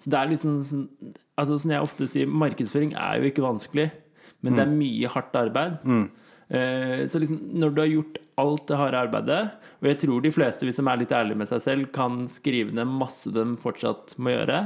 [0.00, 0.98] Så det er liksom
[1.36, 3.88] Altså som jeg ofte sier, markedsføring er jo ikke vanskelig,
[4.40, 5.80] men det er mye hardt arbeid.
[6.48, 9.50] Eh, Så liksom, når du har gjort alt det harde arbeidet,
[9.82, 12.70] og jeg tror de fleste, hvis de er litt ærlige med seg selv, kan skrive
[12.72, 14.60] ned masse de fortsatt må gjøre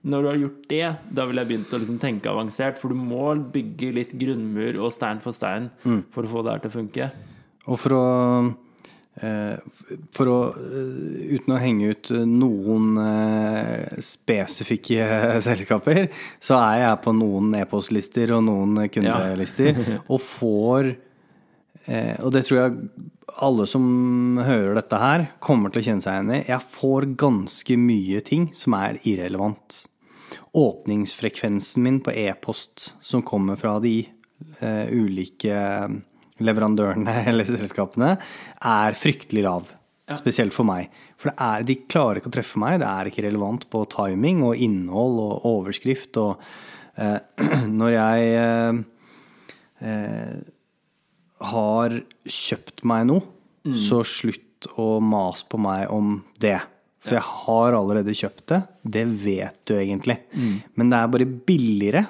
[0.00, 2.96] Når du har gjort det, da vil jeg begynt å liksom tenke avansert, for du
[2.96, 5.68] må bygge litt grunnmur og stein for stein
[6.14, 7.08] for å få det her til å funke.
[7.68, 8.06] Og for å
[9.20, 9.60] eh,
[10.16, 15.04] For å eh, Uten å henge ut noen eh, spesifikke
[15.46, 16.06] selskaper,
[16.40, 20.94] så er jeg på noen e-postlister og noen kundelister, og får
[21.84, 22.78] eh, Og det tror jeg
[23.40, 26.40] alle som hører dette her, kommer til å kjenne seg igjen i.
[26.48, 29.84] Jeg får ganske mye ting som er irrelevant.
[30.56, 34.00] Åpningsfrekvensen min på e-post som kommer fra de
[34.60, 35.58] eh, ulike
[36.40, 38.16] leverandørene eller selskapene,
[38.60, 39.70] er fryktelig lav.
[40.18, 40.88] Spesielt for meg.
[41.20, 42.80] For det er, de klarer ikke å treffe meg.
[42.82, 46.18] Det er ikke relevant på timing og innhold og overskrift.
[46.18, 46.40] Og
[46.98, 47.20] eh,
[47.80, 48.80] når jeg eh,
[49.86, 50.40] eh,
[51.52, 53.22] har kjøpt meg noe,
[53.76, 56.58] så slutt å mase på meg om det.
[57.00, 58.58] For jeg har allerede kjøpt det.
[58.84, 60.18] Det vet du egentlig.
[60.76, 62.02] Men det er bare billigere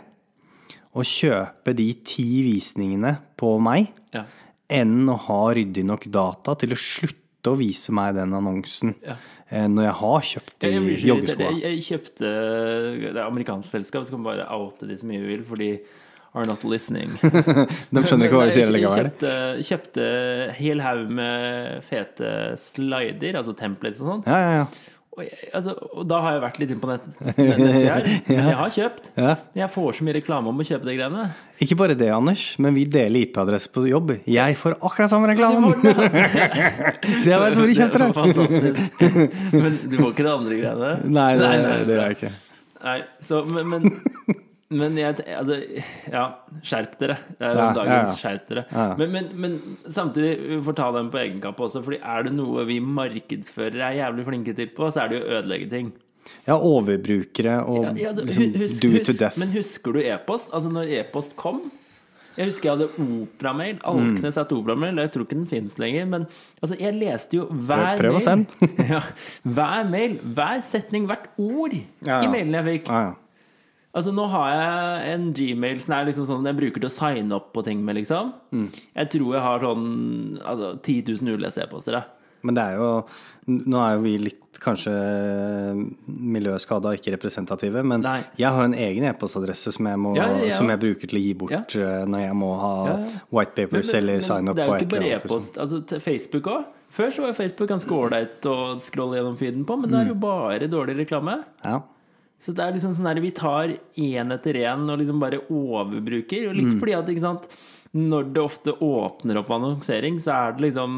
[0.98, 4.24] å kjøpe de ti visningene på meg Ja.
[4.68, 9.14] enn å ha ryddig nok data til å slutte å vise meg den annonsen Ja.
[9.50, 10.72] eh, når jeg har kjøpt de
[11.06, 11.52] joggeskoa.
[11.60, 12.18] jeg, jeg kjøpte
[13.14, 15.56] Det er amerikansk selskap, så kan man bare oute de så mye vi vil, for
[15.56, 15.78] de
[16.34, 17.16] are not listening.
[17.94, 19.08] De skjønner ikke hva vi sier Jeg likevel.
[19.10, 19.32] Kjøpte,
[19.66, 20.06] kjøpte
[20.60, 24.30] hel haug med fete slider, altså templates og sånt.
[24.30, 24.90] Ja, ja, ja.
[25.10, 27.06] Og, jeg, altså, og da har jeg vært litt imponert.
[27.18, 28.28] på nett.
[28.30, 29.08] Jeg har kjøpt.
[29.18, 29.32] Ja.
[29.58, 31.24] Jeg får så mye reklame om å kjøpe de greiene.
[31.66, 34.14] Ikke bare det, Anders, men vi deler IP-adresse på jobb.
[34.30, 35.74] Jeg får akkurat samme reklame!
[37.24, 38.12] Så jeg vet hvor de kjøpte Det det.
[38.20, 39.02] fantastisk.
[39.58, 40.92] Men du får ikke de andre greiene?
[41.10, 42.32] Nei, det, Nei, nei, det gjør jeg ikke.
[42.80, 44.38] Nei, så, men, men,
[44.70, 45.56] men jeg Altså,
[46.12, 46.24] ja,
[46.62, 47.16] skjerp dere.
[47.38, 48.18] Det er Ja, dagens ja, ja.
[48.20, 48.64] skjerp dere.
[49.00, 49.56] Men, men, men
[49.90, 53.90] samtidig, vi får ta dem på egen kappe også, Fordi er det noe vi markedsførere
[53.90, 55.90] er jævlig flinke til på, så er det jo å ødelegge ting.
[56.46, 59.38] Ja, overbrukere og altså, liksom husk, do to death.
[59.40, 60.52] Men husker du e-post?
[60.54, 61.70] Altså, når e-post kom
[62.38, 63.80] jeg husker jeg hadde operamail.
[63.84, 64.96] Alknes het operamail.
[65.02, 66.06] Jeg tror ikke den finnes lenger.
[66.08, 66.22] Men
[66.62, 68.68] altså, jeg leste jo hver Prøv- prøv å sende.
[68.94, 69.00] ja,
[69.42, 71.82] hver mail, hver setning, hvert ord i
[72.30, 72.88] mailen jeg fikk.
[72.94, 73.18] Ja, ja.
[73.94, 77.32] Altså Nå har jeg en Gmail som er liksom sånn jeg bruker til å signe
[77.34, 77.96] opp på ting med.
[77.96, 78.68] liksom Mm.
[78.96, 82.04] Jeg tror jeg har sånn altså, 10 000 uleste e-poster.
[82.42, 83.04] Men det er jo
[83.50, 84.92] Nå er jo vi litt kanskje
[86.06, 88.20] miljøskada og ikke representative, men Nei.
[88.38, 90.54] jeg har en egen e-postadresse som, jeg må- Ja, ja, ja.
[90.56, 92.96] som jeg bruker til å gi bort eh, når jeg må ha
[93.32, 95.22] white papers eller sign up det er jo ikke bare annet.
[95.24, 95.30] liksom.
[95.30, 95.58] e-post.
[95.58, 96.64] Altså Facebook òg.
[96.90, 100.14] Før så var Facebook ganske ålreit å scrolle gjennom feeden på, men det er jo
[100.14, 100.20] Mm.
[100.20, 101.44] bare dårlig reklame.
[101.64, 101.80] Ja.
[102.40, 106.48] Så det er liksom sånn der vi tar én etter én og liksom bare overbruker.
[106.48, 106.60] Og Mm.
[106.62, 107.48] litt fordi at ikke sant
[107.92, 110.96] når det ofte åpner opp annonsering, så er det liksom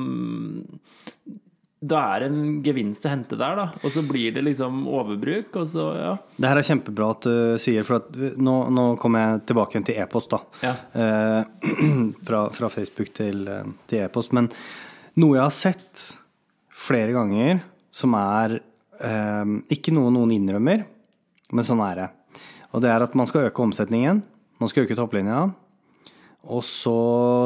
[1.84, 3.64] Da er det en gevinst å hente der, da.
[3.82, 6.12] Og så blir det liksom overbruk, og så ja.
[6.38, 8.04] Det her er kjempebra at du sier, for
[8.38, 10.38] nå, nå kommer jeg tilbake igjen til e-post, da.
[10.62, 10.76] Ja.
[10.94, 11.42] Eh,
[12.28, 14.30] fra, fra Facebook til, eh, til e-post.
[14.32, 14.46] Men
[15.18, 16.04] noe jeg har sett
[16.70, 18.60] flere ganger, som er
[19.02, 20.86] eh, ikke noe noen innrømmer,
[21.52, 22.10] men sånn er det.
[22.72, 24.22] Og det er at man skal øke omsetningen,
[24.62, 25.50] man skal øke topplinja,
[26.42, 26.96] og så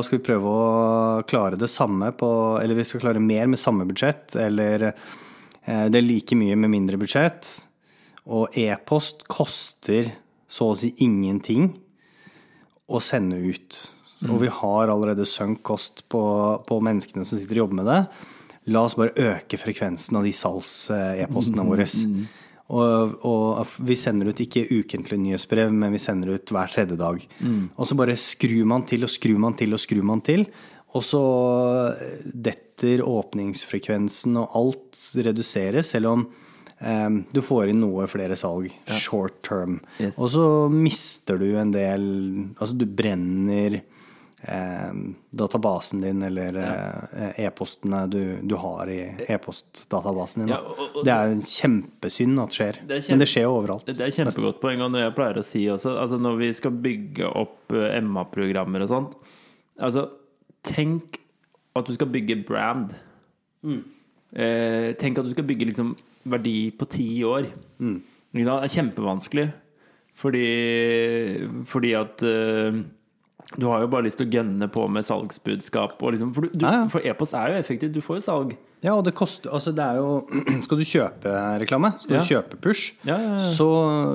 [0.06, 2.28] skal vi prøve å klare det samme på
[2.62, 6.72] Eller vi skal klare mer med samme budsjett, eller eh, det er like mye med
[6.72, 7.50] mindre budsjett.
[8.26, 10.14] Og e-post koster
[10.48, 11.74] så å si ingenting
[12.88, 13.76] å sende ut.
[14.30, 16.22] Og vi har allerede sunk kost på,
[16.64, 18.00] på menneskene som sitter og jobber med det.
[18.72, 21.86] La oss bare øke frekvensen av de salgs-e-postene våre.
[22.66, 27.20] Og, og vi sender ut ikke ukentlig nyhetsbrev, men vi sender ut hver tredje dag.
[27.76, 30.42] Og så bare skrur man til og skrur man til og skrur man til.
[30.96, 31.22] Og så
[32.24, 36.24] detter åpningsfrekvensen og alt reduseres, selv om
[36.80, 39.80] um, du får inn noe flere salg short term.
[40.00, 40.16] Yes.
[40.18, 42.06] Og så mister du en del
[42.56, 43.80] Altså, du brenner
[44.46, 44.92] eh,
[45.34, 50.52] databasen din eller eh, e-postene du, du har i e-postdatabasen din.
[50.54, 52.78] Ja, og- og- det er en kjempesynd at skjer.
[52.86, 53.86] Det skjer, kjempe- Men det skjer jo overalt.
[53.86, 56.70] Det er kjempegodt poeng, og når jeg pleier å si også Altså når vi skal
[56.70, 59.14] bygge opp eh, MA-programmer og sånt
[59.78, 60.08] Altså,
[60.64, 61.18] tenk
[61.76, 62.94] at du skal bygge brand.
[63.66, 65.94] Eh, tenk at du skal bygge liksom
[66.26, 67.50] verdi på ti år.
[67.80, 67.98] Mm.
[68.32, 69.52] Det er kjempevanskelig.
[70.16, 70.44] Fordi,
[71.68, 72.78] fordi at eh,
[73.54, 76.00] du har jo bare lyst til å gønne på med salgsbudskap.
[76.02, 76.86] Liksom, for du, du, Ja, ja.
[76.90, 77.92] for e-post er jo effektivt.
[77.94, 78.56] Du får jo salg.
[78.84, 80.18] Ja, og det koster Altså, det er jo
[80.66, 81.30] Skal du kjøpe
[81.62, 82.20] reklame, skal Ja.
[82.20, 83.52] du kjøpe push, Ja, ja, ja.
[83.54, 83.68] Så,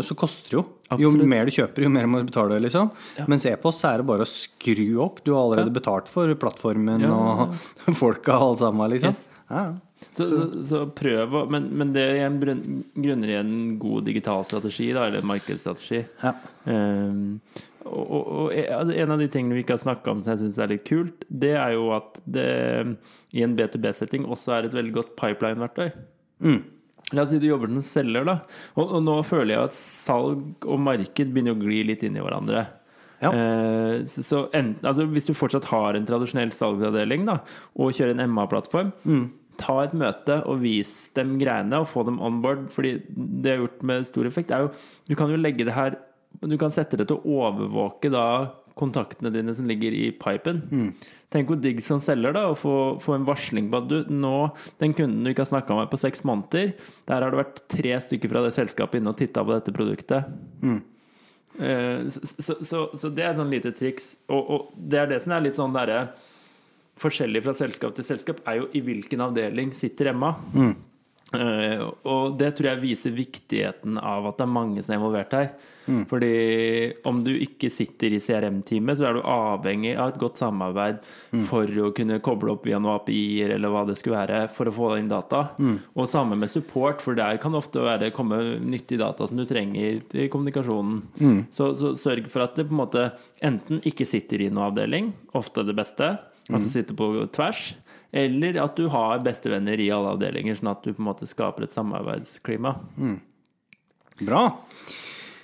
[0.06, 0.66] så koster det jo.
[1.02, 2.92] Jo mer du kjøper, jo mer må du betale, liksom.
[3.32, 5.24] Mens e-post er det bare å skru opp.
[5.24, 7.56] Du har allerede betalt for plattformen og
[8.02, 9.16] folka og alt sammen, liksom.
[9.16, 9.30] Yes.
[10.12, 14.92] Så, så, så prøv å Men, men det igjen grunner i en god digital strategi,
[14.96, 16.04] da, eller markedsstrategi.
[16.24, 16.34] Ja.
[16.68, 17.40] Ehm,
[17.86, 20.44] og, og, og altså, en av de tingene vi ikke har snakka om som jeg
[20.44, 22.52] syns er litt kult, det er jo at det
[23.36, 25.90] i en B2B-setting også er et veldig godt pipeline-verktøy.
[27.12, 28.38] La oss si du jobber som selger, da.
[28.78, 32.24] Og, og nå føler jeg at salg og marked begynner å gli litt inn i
[32.24, 32.68] hverandre.
[33.22, 33.34] Ja.
[33.36, 37.42] Eh, så, så en, altså hvis du fortsatt har en tradisjonell salgsavdeling da,
[37.78, 38.94] og kjører en MA-plattform,
[39.62, 42.70] ta et møte og vis dem greiene og få dem on board.
[42.74, 44.72] Fordi det jeg har gjort med stor effekt, er jo
[45.10, 46.00] Du kan jo legge det her
[46.40, 48.26] Du kan sette det til å overvåke da
[48.80, 50.62] kontaktene dine som ligger i pipen.
[51.32, 52.74] Tenk hvor digg som selger da å få,
[53.04, 54.32] få en varsling på at du nå,
[54.82, 56.74] den kunden du ikke har snakka med på seks måneder,
[57.08, 60.32] der har det vært tre stykker fra det selskapet inne og titta på dette produktet.
[61.60, 64.16] Eh, Så, så, så, så det er et sånn lite triks.
[64.32, 66.08] Og, og det er det som er litt sånn derre
[67.02, 70.36] Forskjellig fra selskap til selskap, er jo i hvilken avdeling sitter Emma.
[71.34, 75.38] Eh, og det tror jeg viser viktigheten av at det er mange som er involvert
[75.38, 75.52] her.
[76.08, 81.02] Fordi om du ikke sitter i CRM-teamet, så er du avhengig av et godt samarbeid
[81.50, 84.76] for å kunne koble opp via noen API-er eller hva det skulle være, for å
[84.76, 85.42] få inn data.
[85.98, 89.46] Og samme med support, for der kan det ofte være, komme nyttig data som du
[89.50, 91.02] trenger i kommunikasjonen.
[91.52, 93.10] Så, så sørg for at det på en måte
[93.44, 96.14] enten ikke sitter i noen avdeling, ofte det beste,
[96.48, 97.72] at det sitter på tvers.
[98.12, 101.68] Eller at du har bestevenner i alle avdelinger, sånn at du på en måte skaper
[101.68, 102.76] et samarbeidsklima.
[104.22, 104.44] Bra.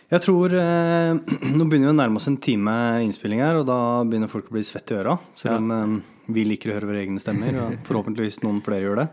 [0.08, 1.18] Jeg tror eh,
[1.58, 4.56] Nå begynner vi å nærme oss en time innspilling her, og da begynner folk å
[4.56, 5.18] bli svett i øra.
[5.40, 5.98] Selv om eh,
[6.38, 9.08] vi liker å høre våre egne stemmer, og forhåpentligvis noen flere gjør det.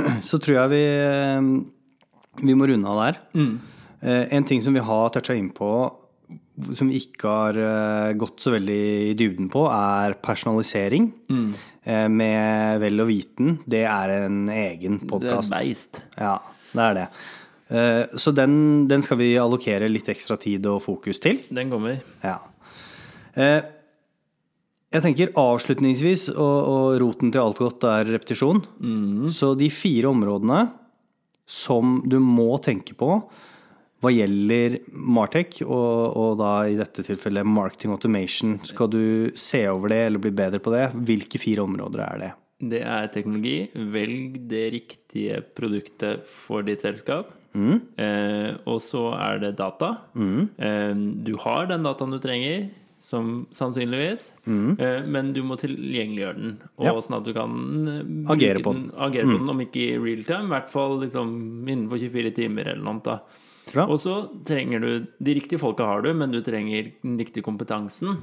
[0.28, 3.20] Så tror jeg vi, eh, vi må runde av der.
[4.00, 5.70] Eh, en ting som vi har toucha inn på,
[6.76, 8.80] som vi ikke har eh, gått så veldig
[9.10, 11.12] i dybden på, er personalisering.
[11.30, 11.50] Mm.
[12.12, 13.54] med vel og viten.
[13.66, 16.02] Det er en egen Det er beist.
[16.20, 16.34] Ja,
[16.74, 17.06] det er det.
[17.70, 21.40] Eh, Så den, den skal vi allokere litt ekstra tid og fokus til.
[21.48, 22.02] Den kommer.
[22.22, 22.36] Ja.
[23.34, 23.62] Eh,
[24.92, 28.60] Jeg tenker avslutningsvis, og, og roten til alt godt er repetisjon.
[29.30, 30.64] Så de fire områdene
[31.46, 33.22] som du må tenke på
[34.00, 39.02] hva gjelder Martech, og, og da i dette tilfellet marketing automation, skal du
[39.36, 40.86] se over det eller bli bedre på det?
[41.08, 42.30] Hvilke fire områder er det?
[42.70, 43.58] Det er teknologi.
[43.92, 47.30] Velg det riktige produktet for ditt selskap.
[47.56, 49.94] Eh, og så er det data.
[50.16, 50.92] Eh,
[51.24, 52.68] du har den dataen du trenger,
[53.00, 56.58] som sannsynligvis, eh, men du må tilgjengeliggjøre den.
[56.78, 56.92] Og Ja.
[57.00, 57.54] Sånn at du kan
[57.88, 58.90] eh, Agere på den.
[58.96, 61.32] Agere på den, Om ikke i real time, i hvert fall liksom
[61.66, 63.00] innenfor 24 timer eller noe.
[63.02, 63.18] da
[63.72, 63.84] Bra.
[63.86, 64.14] Og så
[64.48, 68.18] trenger du De riktige folka har du, men du trenger den riktige kompetansen.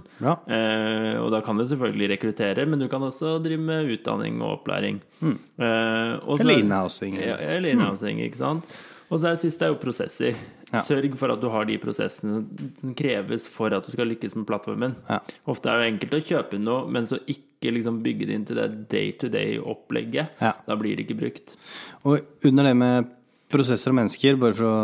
[0.47, 4.59] Eh, og da kan du selvfølgelig rekruttere, men du kan også drive med utdanning og
[4.59, 4.99] opplæring.
[5.23, 7.15] Eh, og så- Eller inhousing.
[7.21, 8.63] Ja, eller inhousing, ikke sant.
[9.09, 10.35] Og så er det siste er jo prosesser.
[10.73, 10.79] Ja.
[10.83, 12.41] Sørg for at du har de prosessene
[12.81, 14.97] som kreves for at du skal lykkes med plattformen.
[15.09, 15.19] Ja.
[15.47, 18.55] Ofte er det enkelt å kjøpe noe, men så ikke liksom bygge det inn til
[18.59, 20.27] det day to day-opplegget.
[20.41, 20.51] Ja.
[20.67, 21.55] Da blir det ikke brukt.
[22.03, 23.07] Og under det med
[23.51, 24.77] prosesser og mennesker, bare for å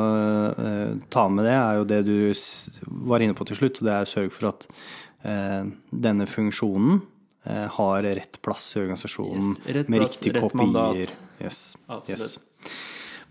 [0.56, 2.18] uh, ta med det, er jo det du
[3.10, 4.68] var inne på til slutt, og det er å sørge for at
[5.26, 7.02] uh, denne funksjonen
[7.50, 10.64] uh, har rett plass i organisasjonen, Yes, rett med plass, riktig rett kopier.
[10.64, 11.20] mandat.
[11.44, 11.62] Yes.
[11.88, 12.20] Absolutt.
[12.20, 12.40] yes.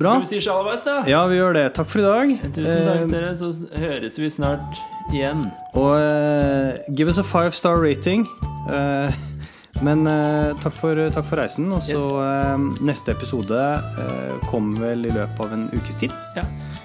[0.00, 0.16] Bra.
[0.16, 0.94] Skal vi si sjalabais, da?
[1.06, 1.66] Ja, vi gjør det.
[1.76, 2.30] Takk for i dag.
[2.56, 3.34] Tusen takk, dere.
[3.38, 4.80] Så høres vi snart
[5.12, 5.44] igjen.
[5.78, 8.26] og give us a five star rating.
[8.72, 9.12] Eh,
[9.80, 11.70] Men eh, takk, for, takk for reisen.
[11.72, 16.12] Og så eh, neste episode eh, kommer vel i løpet av en ukes tid.
[16.36, 16.44] Ja.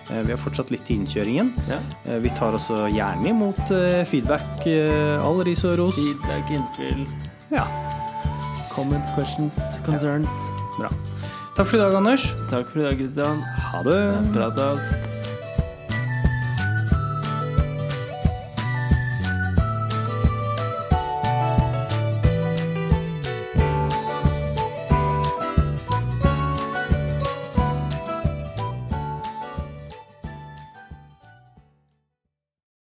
[0.10, 1.52] Eh, vi har fortsatt litt til innkjøringen.
[1.68, 1.82] ja.
[2.08, 4.64] Eh, vi tar også gjerne imot eh, feedback.
[4.66, 6.00] Eh, all ris og ros.
[6.00, 7.04] Feedback, innspill,
[7.52, 7.68] Ja,
[8.74, 10.32] comments, questions, concerns.
[10.80, 10.90] bra.
[11.58, 12.28] Takk for i dag, Anders.
[12.52, 13.40] Takk for i dag, Kristian.
[13.72, 14.02] Ha det.
[14.36, 15.17] Pratast.